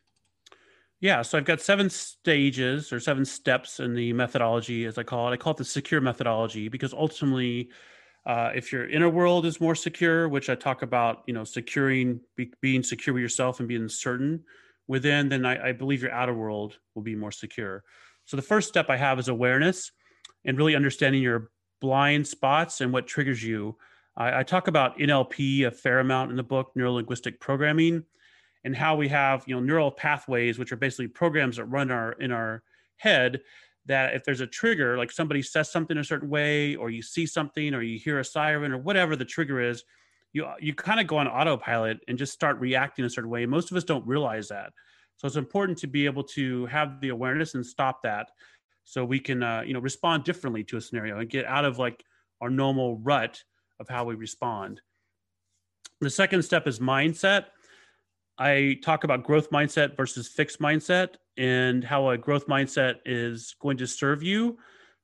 Yeah, 0.99 1.21
so 1.21 1.37
I've 1.37 1.45
got 1.45 1.59
seven 1.59 1.89
stages 1.89 2.93
or 2.93 2.99
seven 3.01 3.25
steps 3.25 3.81
in 3.81 3.93
the 3.93 4.13
methodology, 4.13 4.85
as 4.85 4.97
I 4.97 5.03
call 5.03 5.27
it. 5.27 5.33
I 5.33 5.37
call 5.37 5.51
it 5.51 5.57
the 5.57 5.65
secure 5.65 5.99
methodology 5.99 6.69
because 6.69 6.93
ultimately, 6.93 7.71
Uh, 8.25 8.51
if 8.55 8.71
your 8.71 8.89
inner 8.89 9.09
world 9.09 9.45
is 9.45 9.59
more 9.59 9.75
secure, 9.75 10.29
which 10.29 10.49
I 10.49 10.55
talk 10.55 10.81
about, 10.81 11.23
you 11.27 11.33
know, 11.33 11.43
securing, 11.43 12.21
be, 12.37 12.53
being 12.61 12.81
secure 12.81 13.13
with 13.13 13.21
yourself 13.21 13.59
and 13.59 13.67
being 13.67 13.89
certain 13.89 14.43
within, 14.87 15.27
then 15.29 15.45
I, 15.45 15.69
I, 15.69 15.71
believe 15.73 16.01
your 16.01 16.11
outer 16.11 16.33
world 16.33 16.77
will 16.95 17.01
be 17.01 17.15
more 17.15 17.31
secure. 17.31 17.83
So 18.25 18.37
the 18.37 18.43
first 18.43 18.69
step 18.69 18.89
I 18.89 18.95
have 18.95 19.19
is 19.19 19.27
awareness 19.27 19.91
and 20.45 20.57
really 20.57 20.75
understanding 20.75 21.21
your 21.21 21.49
blind 21.81 22.25
spots 22.25 22.79
and 22.79 22.93
what 22.93 23.07
triggers 23.07 23.43
you. 23.43 23.77
I, 24.15 24.39
I 24.39 24.43
talk 24.43 24.69
about 24.69 24.97
NLP 24.97 25.67
a 25.67 25.71
fair 25.71 25.99
amount 25.99 26.31
in 26.31 26.37
the 26.37 26.43
book, 26.43 26.71
neuro 26.75 26.93
linguistic 26.93 27.41
programming, 27.41 28.03
and 28.63 28.75
how 28.75 28.95
we 28.95 29.09
have 29.09 29.43
you 29.47 29.55
know 29.55 29.61
neural 29.61 29.91
pathways, 29.91 30.57
which 30.57 30.71
are 30.71 30.77
basically 30.77 31.07
programs 31.07 31.57
that 31.57 31.65
run 31.65 31.91
our 31.91 32.13
in 32.13 32.31
our 32.31 32.63
head 32.97 33.41
that 33.85 34.15
if 34.15 34.23
there's 34.23 34.41
a 34.41 34.47
trigger, 34.47 34.97
like 34.97 35.11
somebody 35.11 35.41
says 35.41 35.71
something 35.71 35.97
a 35.97 36.03
certain 36.03 36.29
way, 36.29 36.75
or 36.75 36.89
you 36.89 37.01
see 37.01 37.25
something, 37.25 37.73
or 37.73 37.81
you 37.81 37.99
hear 37.99 38.19
a 38.19 38.25
siren, 38.25 38.71
or 38.71 38.77
whatever 38.77 39.15
the 39.15 39.25
trigger 39.25 39.59
is, 39.59 39.83
you 40.31 40.47
you 40.59 40.73
kind 40.73 40.99
of 40.99 41.07
go 41.07 41.17
on 41.17 41.27
autopilot 41.27 41.99
and 42.07 42.17
just 42.17 42.33
start 42.33 42.59
reacting 42.59 43.05
a 43.05 43.09
certain 43.09 43.29
way. 43.29 43.45
Most 43.45 43.71
of 43.71 43.77
us 43.77 43.83
don't 43.83 44.05
realize 44.07 44.47
that, 44.49 44.71
so 45.17 45.27
it's 45.27 45.35
important 45.35 45.77
to 45.79 45.87
be 45.87 46.05
able 46.05 46.23
to 46.23 46.65
have 46.67 47.01
the 47.01 47.09
awareness 47.09 47.55
and 47.55 47.65
stop 47.65 48.01
that, 48.03 48.31
so 48.83 49.03
we 49.03 49.19
can 49.19 49.43
uh, 49.43 49.63
you 49.65 49.73
know 49.73 49.79
respond 49.79 50.23
differently 50.23 50.63
to 50.65 50.77
a 50.77 50.81
scenario 50.81 51.19
and 51.19 51.29
get 51.29 51.45
out 51.45 51.65
of 51.65 51.77
like 51.77 52.03
our 52.41 52.49
normal 52.49 52.97
rut 52.99 53.43
of 53.79 53.89
how 53.89 54.05
we 54.05 54.15
respond. 54.15 54.81
The 55.99 56.09
second 56.09 56.43
step 56.43 56.67
is 56.67 56.79
mindset. 56.79 57.45
I 58.37 58.79
talk 58.83 59.03
about 59.03 59.23
growth 59.23 59.51
mindset 59.51 59.95
versus 59.95 60.27
fixed 60.27 60.59
mindset 60.59 61.15
and 61.37 61.83
how 61.83 62.09
a 62.09 62.17
growth 62.17 62.47
mindset 62.47 62.95
is 63.05 63.55
going 63.59 63.77
to 63.77 63.87
serve 63.87 64.21
you, 64.23 64.57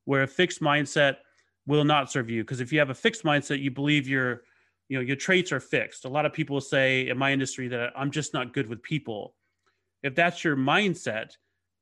where 0.06 0.24
a 0.24 0.28
fixed 0.28 0.62
mindset 0.62 1.18
will 1.66 1.84
not 1.84 2.12
serve 2.12 2.30
you. 2.30 2.44
Because 2.44 2.62
if 2.62 2.72
you 2.72 2.80
have 2.80 2.90
a 2.90 2.96
fixed 2.96 3.24
mindset, 3.24 3.62
you 3.62 3.72
believe 3.72 4.08
your, 4.08 4.44
you 4.88 4.98
know, 4.98 5.04
your 5.04 5.16
traits 5.16 5.52
are 5.52 5.60
fixed. 5.60 6.06
A 6.06 6.10
lot 6.10 6.26
of 6.26 6.34
people 6.34 6.60
say 6.62 7.08
in 7.08 7.18
my 7.18 7.32
industry 7.32 7.68
that 7.70 7.94
I'm 7.96 8.12
just 8.12 8.34
not 8.34 8.54
good 8.54 8.68
with 8.68 8.82
people. 8.82 9.36
If 10.02 10.16
that's 10.16 10.44
your 10.44 10.56
mindset, 10.56 11.32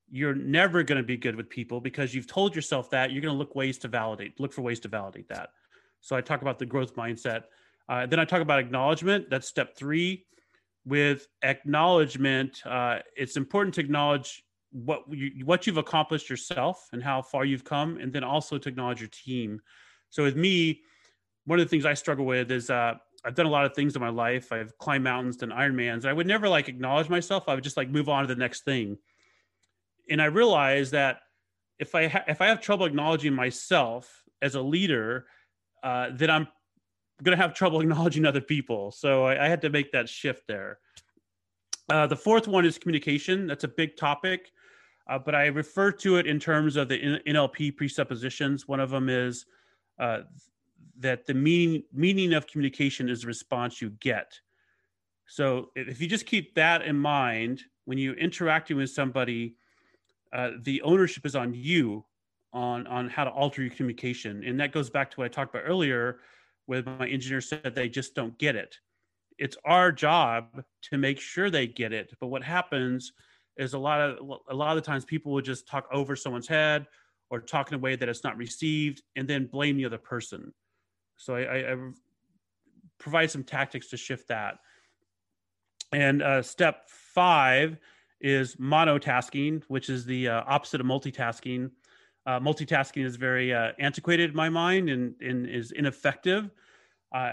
you're 0.09 0.35
never 0.35 0.83
going 0.83 0.97
to 0.97 1.03
be 1.03 1.17
good 1.17 1.35
with 1.35 1.49
people 1.49 1.81
because 1.81 2.15
you've 2.15 2.27
told 2.27 2.55
yourself 2.55 2.89
that 2.91 3.11
you're 3.11 3.21
going 3.21 3.33
to 3.33 3.37
look 3.37 3.55
ways 3.55 3.77
to 3.79 3.87
validate, 3.87 4.39
look 4.39 4.53
for 4.53 4.61
ways 4.61 4.79
to 4.81 4.87
validate 4.87 5.27
that. 5.29 5.49
So 6.01 6.15
I 6.15 6.21
talk 6.21 6.41
about 6.41 6.59
the 6.59 6.65
growth 6.65 6.95
mindset. 6.95 7.43
Uh, 7.89 8.05
then 8.05 8.19
I 8.19 8.25
talk 8.25 8.41
about 8.41 8.59
acknowledgement. 8.59 9.29
That's 9.29 9.47
step 9.47 9.75
three 9.75 10.25
with 10.87 11.27
acknowledgement, 11.43 12.61
uh, 12.65 12.99
it's 13.15 13.35
important 13.35 13.75
to 13.75 13.81
acknowledge 13.81 14.43
what 14.71 15.03
you, 15.09 15.45
what 15.45 15.67
you've 15.67 15.77
accomplished 15.77 16.29
yourself 16.29 16.87
and 16.93 17.03
how 17.03 17.21
far 17.21 17.43
you've 17.43 17.63
come, 17.65 17.97
and 17.97 18.13
then 18.13 18.23
also 18.23 18.57
to 18.57 18.69
acknowledge 18.69 19.01
your 19.01 19.09
team. 19.09 19.59
So 20.09 20.23
with 20.23 20.37
me, 20.37 20.81
one 21.45 21.59
of 21.59 21.65
the 21.65 21.69
things 21.69 21.85
I 21.85 21.93
struggle 21.93 22.25
with 22.25 22.51
is 22.51 22.69
uh, 22.69 22.93
I've 23.25 23.35
done 23.35 23.45
a 23.45 23.49
lot 23.49 23.65
of 23.65 23.73
things 23.73 23.95
in 23.95 24.01
my 24.01 24.09
life. 24.09 24.51
I've 24.51 24.77
climbed 24.77 25.03
mountains, 25.03 25.37
done 25.37 25.49
Ironmans. 25.49 26.05
I 26.05 26.13
would 26.13 26.27
never 26.27 26.47
like 26.47 26.69
acknowledge 26.69 27.09
myself. 27.09 27.49
I 27.49 27.55
would 27.55 27.63
just 27.63 27.77
like 27.77 27.89
move 27.89 28.07
on 28.07 28.25
to 28.25 28.33
the 28.33 28.39
next 28.39 28.63
thing. 28.63 28.97
And 30.09 30.21
I 30.21 30.25
realized 30.25 30.93
that 30.93 31.19
if 31.79 31.95
I 31.95 32.07
ha- 32.07 32.23
if 32.27 32.41
I 32.41 32.47
have 32.47 32.61
trouble 32.61 32.85
acknowledging 32.85 33.33
myself 33.33 34.23
as 34.41 34.55
a 34.55 34.61
leader, 34.61 35.25
uh, 35.83 36.09
then 36.13 36.29
I'm 36.29 36.47
going 37.23 37.37
to 37.37 37.41
have 37.41 37.53
trouble 37.53 37.81
acknowledging 37.81 38.25
other 38.25 38.41
people. 38.41 38.91
So 38.91 39.25
I, 39.25 39.45
I 39.45 39.47
had 39.47 39.61
to 39.61 39.69
make 39.69 39.91
that 39.91 40.09
shift 40.09 40.47
there. 40.47 40.79
Uh, 41.89 42.05
the 42.05 42.15
fourth 42.15 42.47
one 42.47 42.65
is 42.65 42.77
communication. 42.77 43.47
That's 43.47 43.63
a 43.63 43.69
big 43.69 43.95
topic, 43.95 44.51
uh, 45.09 45.19
but 45.19 45.35
I 45.35 45.47
refer 45.47 45.91
to 45.93 46.17
it 46.17 46.27
in 46.27 46.39
terms 46.39 46.75
of 46.75 46.89
the 46.89 47.19
NLP 47.25 47.77
presuppositions. 47.77 48.67
One 48.67 48.81
of 48.81 48.89
them 48.89 49.07
is 49.07 49.45
uh, 49.97 50.21
that 50.99 51.25
the 51.25 51.33
meaning 51.33 51.83
meaning 51.93 52.33
of 52.33 52.45
communication 52.45 53.07
is 53.07 53.21
the 53.21 53.27
response 53.27 53.81
you 53.81 53.91
get. 54.01 54.37
So 55.27 55.71
if 55.75 56.01
you 56.01 56.07
just 56.07 56.25
keep 56.25 56.55
that 56.55 56.81
in 56.81 56.97
mind 56.97 57.63
when 57.85 57.97
you're 57.97 58.15
interacting 58.15 58.77
with 58.77 58.89
somebody, 58.89 59.55
uh, 60.33 60.51
the 60.61 60.81
ownership 60.81 61.25
is 61.25 61.37
on 61.37 61.53
you 61.53 62.03
on 62.51 62.85
on 62.87 63.09
how 63.09 63.23
to 63.23 63.29
alter 63.29 63.61
your 63.61 63.71
communication, 63.71 64.43
and 64.43 64.59
that 64.59 64.73
goes 64.73 64.89
back 64.89 65.09
to 65.11 65.17
what 65.17 65.25
I 65.25 65.27
talked 65.29 65.55
about 65.55 65.63
earlier 65.65 66.19
where 66.67 66.83
my 66.83 67.07
engineer 67.07 67.41
said 67.41 67.73
they 67.73 67.89
just 67.89 68.13
don't 68.13 68.37
get 68.37 68.55
it. 68.55 68.77
It's 69.39 69.57
our 69.65 69.91
job 69.91 70.63
to 70.83 70.97
make 70.97 71.19
sure 71.19 71.49
they 71.49 71.67
get 71.67 71.91
it. 71.91 72.13
But 72.19 72.27
what 72.27 72.43
happens 72.43 73.13
is 73.57 73.73
a 73.73 73.79
lot 73.79 73.99
of 74.01 74.17
a 74.49 74.53
lot 74.53 74.77
of 74.77 74.83
the 74.83 74.87
times 74.87 75.03
people 75.03 75.31
will 75.31 75.41
just 75.41 75.67
talk 75.67 75.87
over 75.91 76.15
someone's 76.15 76.47
head 76.47 76.85
or 77.29 77.39
talk 77.41 77.69
in 77.69 77.75
a 77.75 77.79
way 77.79 77.95
that 77.95 78.07
it's 78.07 78.23
not 78.23 78.37
received 78.37 79.01
and 79.15 79.27
then 79.27 79.47
blame 79.47 79.77
the 79.77 79.85
other 79.85 79.97
person. 79.97 80.53
So 81.17 81.35
I, 81.35 81.41
I, 81.41 81.73
I 81.73 81.75
provide 82.99 83.31
some 83.31 83.43
tactics 83.43 83.89
to 83.89 83.97
shift 83.97 84.27
that. 84.27 84.59
And 85.91 86.21
uh, 86.21 86.41
step 86.41 86.89
five 86.89 87.77
is 88.21 88.55
monotasking, 88.55 89.63
which 89.67 89.89
is 89.89 90.05
the 90.05 90.29
uh, 90.29 90.43
opposite 90.47 90.81
of 90.81 90.87
multitasking 90.87 91.71
uh, 92.27 92.39
multitasking 92.41 93.05
is 93.05 93.15
very 93.15 93.53
uh, 93.53 93.71
antiquated 93.79 94.31
in 94.31 94.35
my 94.35 94.49
mind 94.49 94.89
and, 94.89 95.15
and 95.21 95.49
is 95.49 95.71
ineffective. 95.71 96.51
Uh, 97.15 97.31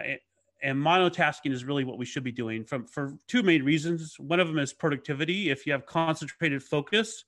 and 0.62 0.78
monotasking 0.78 1.52
is 1.52 1.64
really 1.64 1.82
what 1.82 1.98
we 1.98 2.06
should 2.06 2.22
be 2.22 2.32
doing 2.32 2.64
from 2.64 2.86
for 2.86 3.18
two 3.26 3.42
main 3.42 3.64
reasons. 3.64 4.14
One 4.18 4.38
of 4.38 4.46
them 4.46 4.58
is 4.58 4.72
productivity. 4.72 5.50
If 5.50 5.66
you 5.66 5.72
have 5.72 5.84
concentrated 5.84 6.62
focus, 6.62 7.24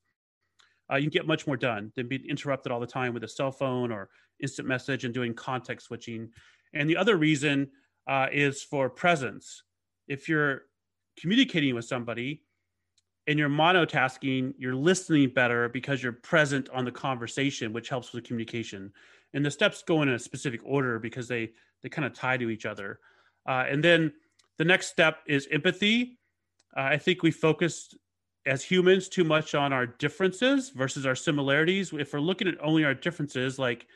uh, 0.91 0.95
you 0.95 1.03
can 1.03 1.11
get 1.11 1.27
much 1.27 1.47
more 1.47 1.57
done 1.57 1.93
than 1.97 2.07
being 2.07 2.25
interrupted 2.27 2.71
all 2.71 2.79
the 2.79 2.87
time 2.87 3.13
with 3.13 3.25
a 3.25 3.29
cell 3.29 3.51
phone 3.51 3.91
or 3.91 4.09
instant 4.41 4.69
message 4.69 5.05
and 5.05 5.13
doing 5.13 5.35
context 5.35 5.89
switching. 5.89 6.31
And 6.73 6.89
the 6.89 6.97
other 6.97 7.17
reason 7.17 7.71
uh, 8.07 8.29
is 8.33 8.63
for 8.63 8.89
presence. 8.89 9.65
If 10.07 10.29
you're 10.29 10.63
communicating 11.19 11.75
with 11.75 11.85
somebody, 11.85 12.43
and 13.27 13.39
you're 13.39 13.49
monotasking, 13.49 14.55
you're 14.59 14.75
listening 14.75 15.31
better 15.31 15.69
because 15.69 16.03
you're 16.03 16.13
present 16.13 16.69
on 16.71 16.85
the 16.85 16.93
conversation, 16.93 17.73
which 17.73 17.89
helps 17.89 18.13
with 18.13 18.25
communication. 18.25 18.93
And 19.35 19.45
the 19.45 19.51
steps 19.51 19.83
go 19.83 20.03
in 20.03 20.09
a 20.09 20.19
specific 20.19 20.61
order 20.65 20.99
because 20.99 21.29
they 21.29 21.51
they 21.83 21.89
kind 21.89 22.07
of 22.07 22.15
tie 22.15 22.37
to 22.37 22.51
each 22.51 22.67
other. 22.67 23.01
Uh, 23.47 23.65
and 23.69 23.83
then 23.83 24.13
the 24.59 24.65
next 24.65 24.89
step 24.89 25.19
is 25.27 25.47
empathy. 25.51 26.19
Uh, 26.77 26.83
I 26.83 26.99
think 26.99 27.23
we 27.23 27.31
focus 27.31 27.95
as 28.47 28.63
humans 28.63 29.09
too 29.09 29.25
much 29.25 29.55
on 29.55 29.73
our 29.73 29.87
differences 29.87 30.71
versus 30.71 31.05
our 31.05 31.15
similarities. 31.15 31.93
If 31.93 32.13
we're 32.13 32.21
looking 32.21 32.49
at 32.49 32.55
only 32.63 32.85
our 32.85 32.95
differences, 32.95 33.59
like 33.59 33.87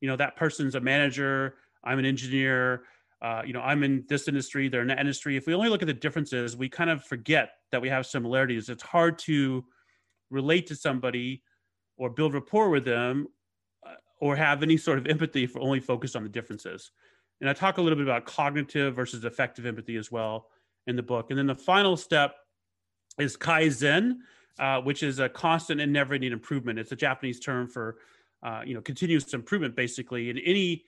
you 0.00 0.08
know 0.08 0.16
that 0.16 0.36
person's 0.36 0.74
a 0.74 0.80
manager, 0.80 1.54
I'm 1.84 1.98
an 1.98 2.04
engineer, 2.04 2.82
uh, 3.20 3.42
you 3.44 3.52
know, 3.52 3.60
I'm 3.60 3.82
in 3.82 4.04
this 4.08 4.28
industry, 4.28 4.68
they're 4.68 4.82
in 4.82 4.88
that 4.88 5.00
industry. 5.00 5.36
If 5.36 5.46
we 5.46 5.54
only 5.54 5.68
look 5.68 5.82
at 5.82 5.88
the 5.88 5.94
differences, 5.94 6.56
we 6.56 6.68
kind 6.68 6.90
of 6.90 7.04
forget 7.04 7.50
that 7.72 7.82
we 7.82 7.88
have 7.88 8.06
similarities. 8.06 8.68
It's 8.68 8.82
hard 8.82 9.18
to 9.20 9.64
relate 10.30 10.66
to 10.68 10.76
somebody 10.76 11.42
or 11.96 12.10
build 12.10 12.34
rapport 12.34 12.70
with 12.70 12.84
them 12.84 13.26
uh, 13.84 13.94
or 14.20 14.36
have 14.36 14.62
any 14.62 14.76
sort 14.76 14.98
of 14.98 15.06
empathy 15.06 15.48
we're 15.52 15.60
only 15.60 15.80
focused 15.80 16.14
on 16.14 16.22
the 16.22 16.28
differences. 16.28 16.92
And 17.40 17.50
I 17.50 17.52
talk 17.52 17.78
a 17.78 17.82
little 17.82 17.96
bit 17.96 18.06
about 18.06 18.24
cognitive 18.24 18.94
versus 18.94 19.24
affective 19.24 19.66
empathy 19.66 19.96
as 19.96 20.10
well 20.10 20.46
in 20.86 20.96
the 20.96 21.02
book. 21.02 21.30
And 21.30 21.38
then 21.38 21.46
the 21.46 21.54
final 21.54 21.96
step 21.96 22.34
is 23.18 23.36
kaizen, 23.36 24.18
uh, 24.58 24.80
which 24.80 25.02
is 25.02 25.18
a 25.18 25.28
constant 25.28 25.80
and 25.80 25.92
never-ending 25.92 26.32
improvement. 26.32 26.78
It's 26.78 26.92
a 26.92 26.96
Japanese 26.96 27.40
term 27.40 27.68
for, 27.68 27.98
uh, 28.42 28.62
you 28.64 28.74
know, 28.74 28.80
continuous 28.80 29.32
improvement, 29.34 29.76
basically. 29.76 30.30
In 30.30 30.38
any 30.38 30.84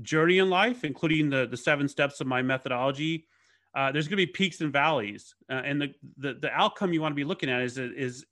journey 0.00 0.38
in 0.38 0.48
life, 0.48 0.84
including 0.84 1.28
the 1.28 1.46
the 1.46 1.56
seven 1.56 1.88
steps 1.88 2.20
of 2.20 2.26
my 2.26 2.40
methodology, 2.40 3.26
uh, 3.74 3.92
there's 3.92 4.08
going 4.08 4.18
to 4.18 4.26
be 4.26 4.32
peaks 4.32 4.60
and 4.60 4.72
valleys, 4.72 5.34
uh, 5.50 5.62
and 5.64 5.80
the, 5.80 5.94
the 6.18 6.34
the 6.34 6.50
outcome 6.52 6.92
you 6.92 7.00
want 7.00 7.12
to 7.12 7.16
be 7.16 7.24
looking 7.24 7.50
at 7.50 7.62
is 7.62 7.78
is 7.78 8.24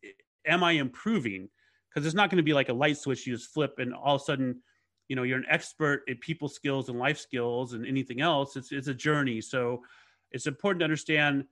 am 0.47 0.65
I 0.65 0.73
improving? 0.73 1.49
Because 1.89 2.07
it's 2.07 2.15
not 2.15 2.31
going 2.31 2.39
to 2.39 2.43
be 2.43 2.55
like 2.55 2.69
a 2.69 2.75
light 2.75 2.97
switch 2.97 3.27
you 3.27 3.35
just 3.35 3.53
flip 3.53 3.75
and 3.79 3.93
all 3.93 4.15
of 4.15 4.23
a 4.23 4.25
sudden, 4.25 4.63
you 5.09 5.17
know, 5.17 5.25
you're 5.25 5.39
an 5.39 5.47
expert 5.49 6.05
at 6.09 6.21
people 6.21 6.49
skills 6.49 6.89
and 6.89 6.99
life 6.99 7.19
skills 7.19 7.73
and 7.73 7.85
anything 7.85 8.21
else. 8.21 8.57
It's 8.57 8.73
it's 8.73 8.89
a 8.89 8.95
journey, 8.95 9.41
so 9.41 9.83
it's 10.31 10.47
important 10.47 10.81
to 10.81 10.85
understand 10.85 11.45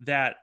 that 0.00 0.36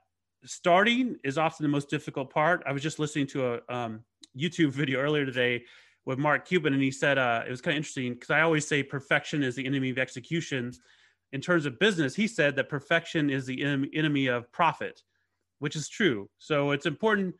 starting 0.43 1.17
is 1.23 1.37
often 1.37 1.63
the 1.63 1.69
most 1.69 1.89
difficult 1.89 2.31
part. 2.31 2.63
I 2.65 2.71
was 2.71 2.81
just 2.81 2.99
listening 2.99 3.27
to 3.27 3.53
a 3.53 3.75
um, 3.75 4.03
YouTube 4.37 4.71
video 4.71 4.99
earlier 4.99 5.25
today 5.25 5.63
with 6.05 6.17
Mark 6.17 6.47
Cuban, 6.47 6.73
and 6.73 6.81
he 6.81 6.91
said 6.91 7.17
uh, 7.17 7.43
it 7.45 7.51
was 7.51 7.61
kind 7.61 7.73
of 7.73 7.77
interesting 7.77 8.13
because 8.13 8.29
I 8.29 8.41
always 8.41 8.67
say 8.67 8.83
perfection 8.83 9.43
is 9.43 9.55
the 9.55 9.65
enemy 9.65 9.89
of 9.89 9.97
execution. 9.97 10.71
In 11.31 11.41
terms 11.41 11.65
of 11.65 11.79
business, 11.79 12.15
he 12.15 12.27
said 12.27 12.55
that 12.55 12.69
perfection 12.69 13.29
is 13.29 13.45
the 13.45 13.63
enemy 13.63 14.27
of 14.27 14.51
profit, 14.51 15.01
which 15.59 15.75
is 15.75 15.87
true. 15.87 16.29
So 16.39 16.71
it's 16.71 16.85
important 16.85 17.35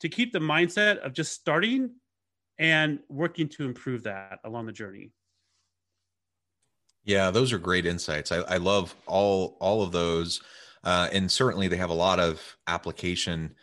to 0.00 0.08
keep 0.08 0.32
the 0.32 0.38
mindset 0.38 0.98
of 0.98 1.12
just 1.12 1.32
starting 1.32 1.90
and 2.58 3.00
working 3.08 3.48
to 3.48 3.64
improve 3.64 4.04
that 4.04 4.38
along 4.44 4.66
the 4.66 4.72
journey. 4.72 5.12
Yeah, 7.04 7.30
those 7.30 7.52
are 7.52 7.58
great 7.58 7.86
insights. 7.86 8.32
I, 8.32 8.38
I 8.38 8.56
love 8.58 8.94
all 9.06 9.56
all 9.60 9.82
of 9.82 9.92
those, 9.92 10.42
uh, 10.84 11.08
and 11.12 11.30
certainly 11.30 11.68
they 11.68 11.76
have 11.76 11.90
a 11.90 11.94
lot 11.94 12.20
of 12.20 12.56
application 12.66 13.54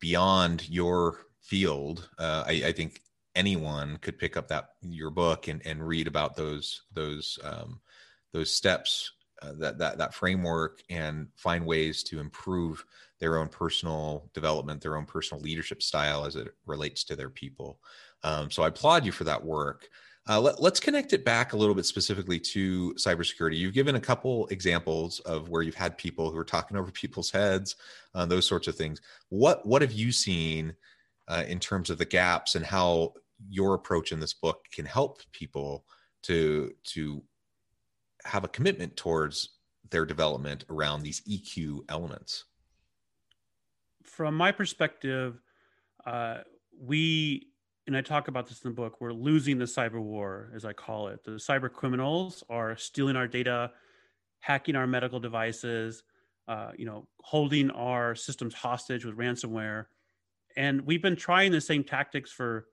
beyond 0.00 0.68
your 0.68 1.26
field. 1.40 2.08
Uh, 2.18 2.44
I, 2.46 2.62
I, 2.66 2.72
think 2.72 3.00
anyone 3.34 3.98
could 3.98 4.18
pick 4.18 4.36
up 4.36 4.48
that 4.48 4.70
your 4.82 5.10
book 5.10 5.48
and, 5.48 5.64
and 5.66 5.86
read 5.86 6.06
about 6.06 6.36
those 6.36 6.82
those 6.92 7.38
um, 7.44 7.80
those 8.32 8.50
steps 8.50 9.12
uh, 9.42 9.52
that 9.58 9.78
that 9.78 9.98
that 9.98 10.14
framework 10.14 10.82
and 10.90 11.28
find 11.36 11.66
ways 11.66 12.02
to 12.04 12.20
improve 12.20 12.84
their 13.20 13.38
own 13.38 13.48
personal 13.48 14.30
development, 14.34 14.80
their 14.80 14.96
own 14.96 15.06
personal 15.06 15.42
leadership 15.42 15.82
style 15.82 16.24
as 16.24 16.36
it 16.36 16.48
relates 16.66 17.04
to 17.04 17.16
their 17.16 17.30
people. 17.30 17.78
Um, 18.22 18.50
so 18.50 18.62
I 18.62 18.68
applaud 18.68 19.04
you 19.04 19.12
for 19.12 19.24
that 19.24 19.44
work. 19.44 19.88
Uh, 20.26 20.40
let, 20.40 20.58
us 20.58 20.80
connect 20.80 21.12
it 21.12 21.22
back 21.24 21.52
a 21.52 21.56
little 21.56 21.74
bit 21.74 21.84
specifically 21.84 22.40
to 22.40 22.94
cybersecurity. 22.94 23.58
You've 23.58 23.74
given 23.74 23.96
a 23.96 24.00
couple 24.00 24.46
examples 24.46 25.20
of 25.20 25.50
where 25.50 25.60
you've 25.60 25.74
had 25.74 25.98
people 25.98 26.30
who 26.30 26.38
are 26.38 26.44
talking 26.44 26.78
over 26.78 26.90
people's 26.92 27.30
heads, 27.30 27.76
uh, 28.14 28.24
those 28.24 28.46
sorts 28.46 28.66
of 28.66 28.76
things. 28.76 29.00
What 29.28 29.66
what 29.66 29.82
have 29.82 29.92
you 29.92 30.12
seen 30.12 30.74
uh, 31.28 31.44
in 31.46 31.60
terms 31.60 31.90
of 31.90 31.98
the 31.98 32.04
gaps 32.04 32.54
and 32.54 32.64
how 32.64 33.14
your 33.48 33.74
approach 33.74 34.12
in 34.12 34.20
this 34.20 34.34
book 34.34 34.64
can 34.72 34.84
help 34.84 35.20
people 35.32 35.84
to 36.22 36.72
to 36.84 37.22
have 38.24 38.44
a 38.44 38.48
commitment 38.48 38.96
towards 38.96 39.56
their 39.90 40.06
development 40.06 40.64
around 40.70 41.02
these 41.02 41.20
EQ 41.22 41.80
elements? 41.88 42.44
From 44.02 44.34
my 44.34 44.52
perspective, 44.52 45.40
uh, 46.06 46.38
we 46.78 47.48
and 47.86 47.96
I 47.96 48.00
talk 48.00 48.28
about 48.28 48.46
this 48.46 48.62
in 48.62 48.70
the 48.70 48.74
book, 48.74 49.00
we're 49.00 49.12
losing 49.12 49.58
the 49.58 49.66
cyber 49.66 50.00
war, 50.00 50.50
as 50.54 50.64
I 50.64 50.72
call 50.72 51.08
it. 51.08 51.22
The 51.22 51.32
cyber 51.32 51.70
criminals 51.70 52.42
are 52.48 52.76
stealing 52.76 53.14
our 53.14 53.28
data, 53.28 53.72
hacking 54.40 54.74
our 54.74 54.86
medical 54.86 55.20
devices, 55.20 56.02
uh, 56.48 56.70
you 56.76 56.86
know, 56.86 57.06
holding 57.20 57.70
our 57.70 58.14
systems 58.14 58.54
hostage 58.54 59.04
with 59.04 59.16
ransomware. 59.16 59.86
And 60.56 60.82
we've 60.86 61.02
been 61.02 61.16
trying 61.16 61.52
the 61.52 61.60
same 61.60 61.84
tactics 61.84 62.30
for 62.30 62.68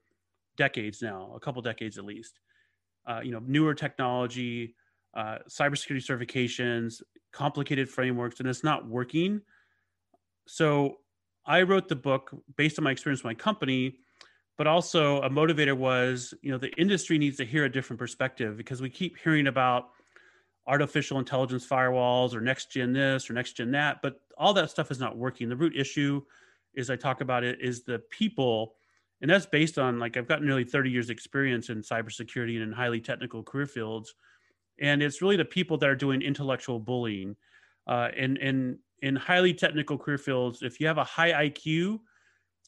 decades 0.58 1.02
now, 1.02 1.32
a 1.36 1.40
couple 1.40 1.62
decades 1.62 1.98
at 1.98 2.06
least. 2.06 2.40
Uh, 3.08 3.20
you 3.24 3.32
know, 3.32 3.42
newer 3.46 3.74
technology, 3.74 4.76
uh, 5.16 5.40
cybersecurity 5.50 6.06
certifications, 6.06 7.02
complicated 7.32 7.90
frameworks, 7.90 8.40
and 8.40 8.48
it's 8.48 8.64
not 8.64 8.88
working. 8.88 9.42
So 10.48 10.98
I 11.46 11.64
wrote 11.64 11.88
the 11.88 11.96
book 11.96 12.32
based 12.58 12.78
on 12.78 12.84
my 12.84 12.92
experience 12.92 13.24
with 13.24 13.32
my 13.32 13.34
company 13.34 13.98
but 14.62 14.68
also 14.68 15.20
a 15.24 15.30
motivator 15.30 15.76
was 15.76 16.36
you 16.44 16.52
know 16.52 16.58
the 16.60 16.72
industry 16.74 17.18
needs 17.18 17.36
to 17.36 17.44
hear 17.44 17.66
a 17.66 17.72
different 17.72 17.98
perspective 17.98 18.58
because 18.58 18.80
we 18.80 18.92
keep 18.92 19.18
hearing 19.18 19.48
about 19.48 19.90
artificial 20.68 21.18
intelligence 21.18 21.68
firewalls 21.68 22.36
or 22.36 22.42
next 22.42 22.72
gen 22.72 22.94
this 22.94 23.28
or 23.28 23.34
next 23.34 23.54
gen 23.54 23.72
that 23.72 24.04
but 24.04 24.22
all 24.38 24.54
that 24.54 24.70
stuff 24.70 24.92
is 24.92 25.00
not 25.00 25.18
working 25.18 25.50
the 25.50 25.56
root 25.56 25.76
issue 25.76 26.22
is 26.76 26.92
i 26.92 26.96
talk 26.96 27.22
about 27.22 27.44
it 27.44 27.60
is 27.60 27.82
the 27.82 27.98
people 28.12 28.76
and 29.22 29.30
that's 29.30 29.46
based 29.46 29.78
on 29.78 30.00
like 30.00 30.18
i've 30.18 30.28
got 30.28 30.44
nearly 30.44 30.64
30 30.64 30.90
years 30.90 31.10
experience 31.10 31.70
in 31.70 31.82
cybersecurity 31.82 32.54
and 32.54 32.64
in 32.64 32.72
highly 32.72 33.00
technical 33.00 33.44
career 33.44 33.66
fields 33.66 34.16
and 34.80 35.04
it's 35.04 35.22
really 35.22 35.38
the 35.38 35.46
people 35.46 35.78
that 35.78 35.90
are 35.90 35.96
doing 35.96 36.22
intellectual 36.22 36.80
bullying 36.80 37.36
uh, 37.88 38.10
and 38.18 38.38
and 38.38 38.78
in 39.02 39.16
highly 39.16 39.54
technical 39.54 39.98
career 39.98 40.18
fields 40.18 40.62
if 40.62 40.80
you 40.80 40.88
have 40.88 40.98
a 40.98 41.04
high 41.04 41.48
iq 41.48 42.00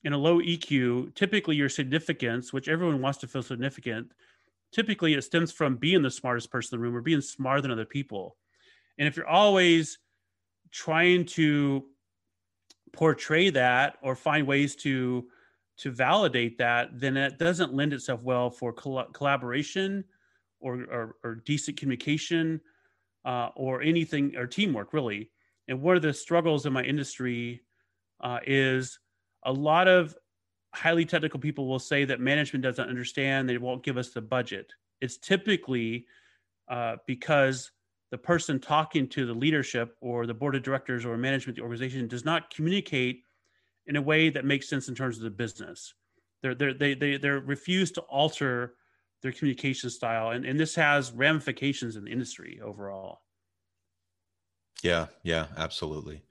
and 0.04 0.14
a 0.14 0.18
low 0.18 0.40
EQ, 0.40 1.16
typically 1.16 1.56
your 1.56 1.70
significance, 1.70 2.52
which 2.52 2.68
everyone 2.68 3.02
wants 3.02 3.20
to 3.20 3.28
feel 3.28 3.42
significant, 3.42 4.12
typically 4.72 5.14
it 5.14 5.24
stems 5.24 5.52
from 5.52 5.78
being 5.78 6.02
the 6.02 6.12
smartest 6.12 6.52
person 6.52 6.76
in 6.76 6.80
the 6.80 6.84
room 6.84 6.96
or 6.96 7.02
being 7.02 7.22
smarter 7.22 7.62
than 7.62 7.72
other 7.72 7.86
people. 7.86 8.36
And 8.98 9.08
if 9.08 9.16
you're 9.16 9.28
always 9.28 10.00
trying 10.72 11.26
to 11.26 11.86
portray 12.92 13.50
that 13.52 13.98
or 14.02 14.16
find 14.16 14.46
ways 14.46 14.76
to 14.76 15.26
to 15.78 15.92
validate 15.92 16.58
that, 16.58 17.00
then 17.00 17.18
it 17.18 17.40
doesn't 17.40 17.74
lend 17.74 17.94
itself 17.94 18.22
well 18.24 18.50
for 18.50 18.72
col- 18.74 19.06
collaboration 19.14 20.04
or, 20.60 20.84
or, 20.92 21.16
or, 21.24 21.36
decent 21.46 21.78
communication 21.78 22.62
uh, 23.26 23.50
or 23.56 23.82
anything 23.82 24.36
or 24.36 24.48
teamwork 24.48 24.94
really. 24.94 25.30
And 25.68 25.82
one 25.82 25.96
of 25.96 26.02
the 26.02 26.14
struggles 26.14 26.66
in 26.66 26.74
my 26.74 26.84
industry 26.84 27.64
uh, 28.22 28.40
is 28.46 29.00
a 29.44 29.52
lot 29.52 29.88
of 29.88 30.16
highly 30.74 31.06
technical 31.06 31.40
people 31.40 31.68
will 31.68 31.80
say 31.80 32.06
that 32.06 32.20
management 32.20 32.64
doesn't 32.64 32.90
understand 32.90 33.48
they 33.48 33.58
won't 33.58 33.84
give 33.84 33.98
us 33.98 34.10
the 34.10 34.22
budget 34.22 34.74
it's 35.04 35.18
typically 35.18 36.06
uh, 36.70 36.96
because 37.06 37.72
the 38.10 38.18
person 38.18 38.58
talking 38.58 39.08
to 39.10 39.26
the 39.26 39.34
leadership 39.34 39.98
or 40.00 40.26
the 40.26 40.34
board 40.34 40.56
of 40.56 40.64
directors 40.64 41.06
or 41.06 41.18
management 41.18 41.58
the 41.58 41.62
organization 41.62 42.08
does 42.08 42.24
not 42.24 42.50
communicate 42.54 43.24
in 43.88 43.96
a 43.96 44.02
way 44.02 44.30
that 44.30 44.46
makes 44.46 44.70
sense 44.70 44.88
in 44.88 44.96
terms 44.96 45.18
of 45.18 45.24
the 45.24 45.30
business 45.30 45.94
they're, 46.42 46.56
they're, 46.56 46.74
they, 46.74 46.94
they, 46.94 47.18
they're 47.18 47.40
refused 47.40 47.96
to 47.96 48.02
alter 48.02 48.76
their 49.22 49.32
communication 49.32 49.90
style 49.90 50.32
and, 50.32 50.46
and 50.46 50.60
this 50.60 50.76
has 50.76 51.12
ramifications 51.12 51.96
in 51.96 52.04
the 52.04 52.12
industry 52.12 52.60
overall 52.64 53.22
yeah 54.84 55.08
yeah 55.24 55.48
absolutely 55.58 56.24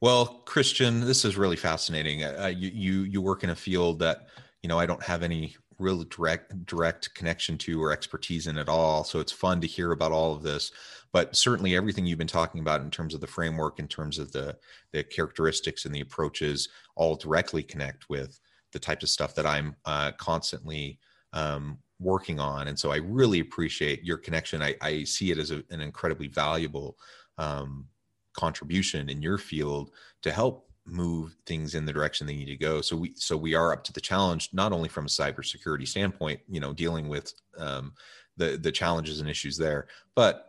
well, 0.00 0.26
Christian, 0.44 1.00
this 1.00 1.24
is 1.24 1.36
really 1.36 1.56
fascinating. 1.56 2.22
Uh, 2.22 2.52
you, 2.54 2.68
you 2.68 3.02
you 3.02 3.20
work 3.20 3.42
in 3.42 3.50
a 3.50 3.56
field 3.56 3.98
that 3.98 4.28
you 4.62 4.68
know 4.68 4.78
I 4.78 4.86
don't 4.86 5.02
have 5.02 5.22
any 5.22 5.56
real 5.78 6.04
direct 6.04 6.66
direct 6.66 7.12
connection 7.14 7.58
to 7.58 7.82
or 7.82 7.92
expertise 7.92 8.46
in 8.46 8.58
at 8.58 8.68
all. 8.68 9.02
So 9.02 9.18
it's 9.18 9.32
fun 9.32 9.60
to 9.60 9.66
hear 9.66 9.92
about 9.92 10.12
all 10.12 10.32
of 10.32 10.42
this. 10.42 10.70
But 11.12 11.34
certainly 11.36 11.74
everything 11.74 12.06
you've 12.06 12.18
been 12.18 12.26
talking 12.26 12.60
about 12.60 12.80
in 12.80 12.90
terms 12.90 13.14
of 13.14 13.20
the 13.20 13.26
framework, 13.26 13.78
in 13.78 13.88
terms 13.88 14.18
of 14.18 14.32
the 14.32 14.56
the 14.92 15.02
characteristics 15.04 15.84
and 15.84 15.94
the 15.94 16.00
approaches, 16.00 16.68
all 16.96 17.16
directly 17.16 17.62
connect 17.62 18.08
with 18.08 18.38
the 18.72 18.78
types 18.78 19.02
of 19.02 19.08
stuff 19.08 19.34
that 19.34 19.46
I'm 19.46 19.76
uh, 19.84 20.12
constantly 20.12 20.98
um, 21.32 21.78
working 22.00 22.38
on. 22.38 22.68
And 22.68 22.78
so 22.78 22.92
I 22.92 22.96
really 22.96 23.40
appreciate 23.40 24.04
your 24.04 24.18
connection. 24.18 24.62
I, 24.62 24.74
I 24.80 25.04
see 25.04 25.30
it 25.30 25.38
as 25.38 25.50
a, 25.50 25.62
an 25.70 25.80
incredibly 25.80 26.28
valuable 26.28 26.96
um, 27.38 27.86
contribution 28.34 29.08
in 29.08 29.22
your 29.22 29.38
field 29.38 29.90
to 30.22 30.30
help 30.30 30.68
move 30.86 31.36
things 31.46 31.74
in 31.74 31.84
the 31.84 31.92
direction 31.92 32.26
they 32.26 32.36
need 32.36 32.46
to 32.46 32.56
go. 32.56 32.80
So 32.80 32.96
we 32.96 33.12
so 33.16 33.36
we 33.36 33.54
are 33.54 33.72
up 33.72 33.84
to 33.84 33.92
the 33.92 34.00
challenge 34.00 34.50
not 34.52 34.72
only 34.72 34.88
from 34.88 35.04
a 35.04 35.08
cybersecurity 35.08 35.86
standpoint, 35.86 36.40
you 36.48 36.60
know, 36.60 36.72
dealing 36.72 37.08
with 37.08 37.32
um, 37.58 37.92
the 38.36 38.58
the 38.62 38.72
challenges 38.72 39.20
and 39.20 39.28
issues 39.28 39.56
there, 39.56 39.88
but 40.14 40.47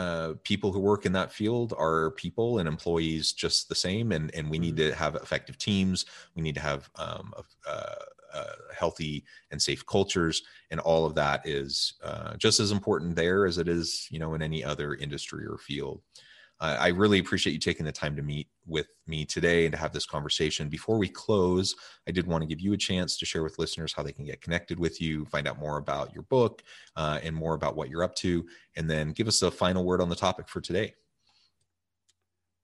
uh, 0.00 0.32
people 0.44 0.72
who 0.72 0.80
work 0.80 1.04
in 1.04 1.12
that 1.12 1.30
field 1.30 1.74
are 1.76 2.12
people 2.12 2.58
and 2.58 2.66
employees 2.66 3.32
just 3.32 3.68
the 3.68 3.74
same, 3.74 4.12
and 4.12 4.34
and 4.34 4.48
we 4.48 4.58
need 4.58 4.76
mm-hmm. 4.76 4.90
to 4.90 4.94
have 4.94 5.14
effective 5.14 5.58
teams. 5.58 6.06
We 6.34 6.40
need 6.40 6.54
to 6.54 6.60
have 6.62 6.88
um, 6.96 7.34
uh, 7.68 7.94
uh, 8.32 8.52
healthy 8.74 9.24
and 9.50 9.60
safe 9.60 9.84
cultures, 9.84 10.42
and 10.70 10.80
all 10.80 11.04
of 11.04 11.14
that 11.16 11.46
is 11.46 11.94
uh, 12.02 12.34
just 12.36 12.60
as 12.60 12.70
important 12.70 13.14
there 13.14 13.44
as 13.44 13.58
it 13.58 13.68
is, 13.68 14.08
you 14.10 14.18
know, 14.18 14.32
in 14.32 14.40
any 14.40 14.64
other 14.64 14.94
industry 14.94 15.44
or 15.44 15.58
field. 15.58 16.00
I 16.60 16.88
really 16.88 17.20
appreciate 17.20 17.54
you 17.54 17.58
taking 17.58 17.86
the 17.86 17.92
time 17.92 18.14
to 18.16 18.22
meet 18.22 18.46
with 18.66 18.88
me 19.06 19.24
today 19.24 19.64
and 19.64 19.72
to 19.72 19.78
have 19.78 19.92
this 19.92 20.04
conversation. 20.04 20.68
Before 20.68 20.98
we 20.98 21.08
close, 21.08 21.74
I 22.06 22.10
did 22.10 22.26
want 22.26 22.42
to 22.42 22.46
give 22.46 22.60
you 22.60 22.74
a 22.74 22.76
chance 22.76 23.16
to 23.18 23.24
share 23.24 23.42
with 23.42 23.58
listeners 23.58 23.94
how 23.94 24.02
they 24.02 24.12
can 24.12 24.26
get 24.26 24.42
connected 24.42 24.78
with 24.78 25.00
you, 25.00 25.24
find 25.26 25.48
out 25.48 25.58
more 25.58 25.78
about 25.78 26.12
your 26.12 26.24
book, 26.24 26.62
uh, 26.96 27.18
and 27.22 27.34
more 27.34 27.54
about 27.54 27.76
what 27.76 27.88
you're 27.88 28.04
up 28.04 28.14
to, 28.16 28.46
and 28.76 28.90
then 28.90 29.12
give 29.12 29.26
us 29.26 29.40
a 29.40 29.50
final 29.50 29.84
word 29.84 30.02
on 30.02 30.10
the 30.10 30.16
topic 30.16 30.48
for 30.48 30.60
today. 30.60 30.92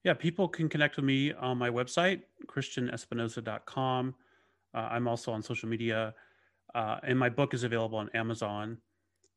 Yeah, 0.04 0.12
people 0.12 0.46
can 0.46 0.68
connect 0.68 0.96
with 0.96 1.06
me 1.06 1.32
on 1.32 1.56
my 1.56 1.70
website, 1.70 2.20
christianespinosa.com. 2.46 4.14
Uh, 4.74 4.78
I'm 4.78 5.08
also 5.08 5.32
on 5.32 5.42
social 5.42 5.70
media, 5.70 6.14
uh, 6.74 6.98
and 7.02 7.18
my 7.18 7.30
book 7.30 7.54
is 7.54 7.64
available 7.64 7.98
on 7.98 8.10
Amazon. 8.12 8.76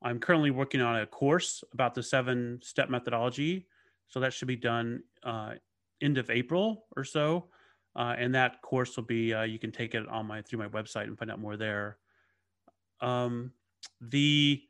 I'm 0.02 0.20
currently 0.20 0.52
working 0.52 0.82
on 0.82 0.98
a 0.98 1.06
course 1.06 1.64
about 1.74 1.96
the 1.96 2.04
seven 2.04 2.60
step 2.62 2.90
methodology 2.90 3.66
so 4.10 4.20
that 4.20 4.34
should 4.34 4.48
be 4.48 4.56
done 4.56 5.04
uh, 5.24 5.54
end 6.02 6.18
of 6.18 6.30
April 6.30 6.86
or 6.96 7.04
so. 7.04 7.46
Uh, 7.96 8.16
and 8.18 8.36
that 8.36 8.62
course 8.62 8.96
will 8.96 9.04
be 9.04 9.34
uh, 9.34 9.44
you 9.44 9.60
can 9.60 9.72
take 9.72 9.96
it 9.96 10.08
on 10.08 10.26
my 10.26 10.42
through 10.42 10.60
my 10.60 10.68
website 10.68 11.04
and 11.04 11.18
find 11.18 11.32
out 11.32 11.40
more 11.40 11.58
there. 11.58 11.98
Um, 13.02 13.52
the 14.02 14.62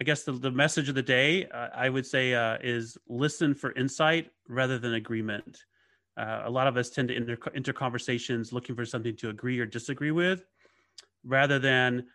I 0.00 0.04
guess 0.04 0.22
the, 0.22 0.32
the 0.32 0.50
message 0.50 0.88
of 0.88 0.94
the 0.94 1.02
day 1.02 1.46
uh, 1.46 1.68
I 1.74 1.88
would 1.88 2.06
say 2.06 2.34
uh, 2.34 2.58
is 2.62 2.96
listen 3.08 3.54
for 3.54 3.72
insight 3.72 4.30
rather 4.48 4.78
than 4.78 4.94
agreement. 4.94 5.64
Uh, 6.16 6.42
a 6.44 6.50
lot 6.50 6.66
of 6.66 6.76
us 6.76 6.90
tend 6.90 7.08
to 7.08 7.16
enter, 7.16 7.38
enter 7.54 7.72
conversations 7.72 8.52
looking 8.52 8.74
for 8.74 8.84
something 8.84 9.16
to 9.16 9.30
agree 9.30 9.58
or 9.58 9.66
disagree 9.66 10.10
with, 10.10 10.44
rather 11.24 11.58
than 11.58 12.06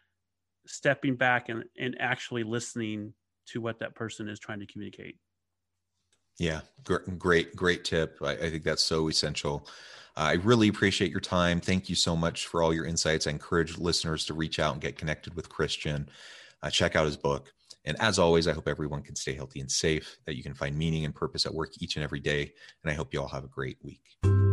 stepping 0.65 1.15
back 1.15 1.49
and, 1.49 1.63
and 1.77 1.95
actually 1.99 2.43
listening 2.43 3.13
to 3.45 3.61
what 3.61 3.79
that 3.79 3.95
person 3.95 4.27
is 4.27 4.39
trying 4.39 4.59
to 4.59 4.65
communicate. 4.65 5.17
Yeah, 6.39 6.61
great, 6.83 7.55
great 7.55 7.85
tip. 7.85 8.17
I, 8.21 8.31
I 8.31 8.49
think 8.49 8.63
that's 8.63 8.83
so 8.83 9.07
essential. 9.07 9.67
I 10.15 10.33
really 10.33 10.67
appreciate 10.67 11.09
your 11.09 11.19
time. 11.19 11.59
Thank 11.59 11.89
you 11.89 11.95
so 11.95 12.15
much 12.15 12.47
for 12.47 12.61
all 12.61 12.73
your 12.73 12.85
insights. 12.85 13.25
I 13.25 13.31
encourage 13.31 13.77
listeners 13.77 14.25
to 14.25 14.33
reach 14.33 14.59
out 14.59 14.73
and 14.73 14.81
get 14.81 14.97
connected 14.97 15.35
with 15.35 15.49
Christian. 15.49 16.07
Uh, 16.61 16.69
check 16.69 16.95
out 16.95 17.05
his 17.05 17.17
book. 17.17 17.51
And 17.85 17.99
as 17.99 18.19
always, 18.19 18.47
I 18.47 18.53
hope 18.53 18.67
everyone 18.67 19.01
can 19.01 19.15
stay 19.15 19.33
healthy 19.33 19.59
and 19.59 19.69
safe, 19.69 20.17
that 20.25 20.35
you 20.35 20.43
can 20.43 20.53
find 20.53 20.77
meaning 20.77 21.03
and 21.05 21.13
purpose 21.13 21.45
at 21.45 21.53
work 21.53 21.71
each 21.79 21.95
and 21.95 22.03
every 22.03 22.19
day. 22.19 22.53
And 22.83 22.91
I 22.91 22.93
hope 22.93 23.13
you 23.13 23.21
all 23.21 23.27
have 23.27 23.43
a 23.43 23.47
great 23.47 23.77
week. 23.83 24.52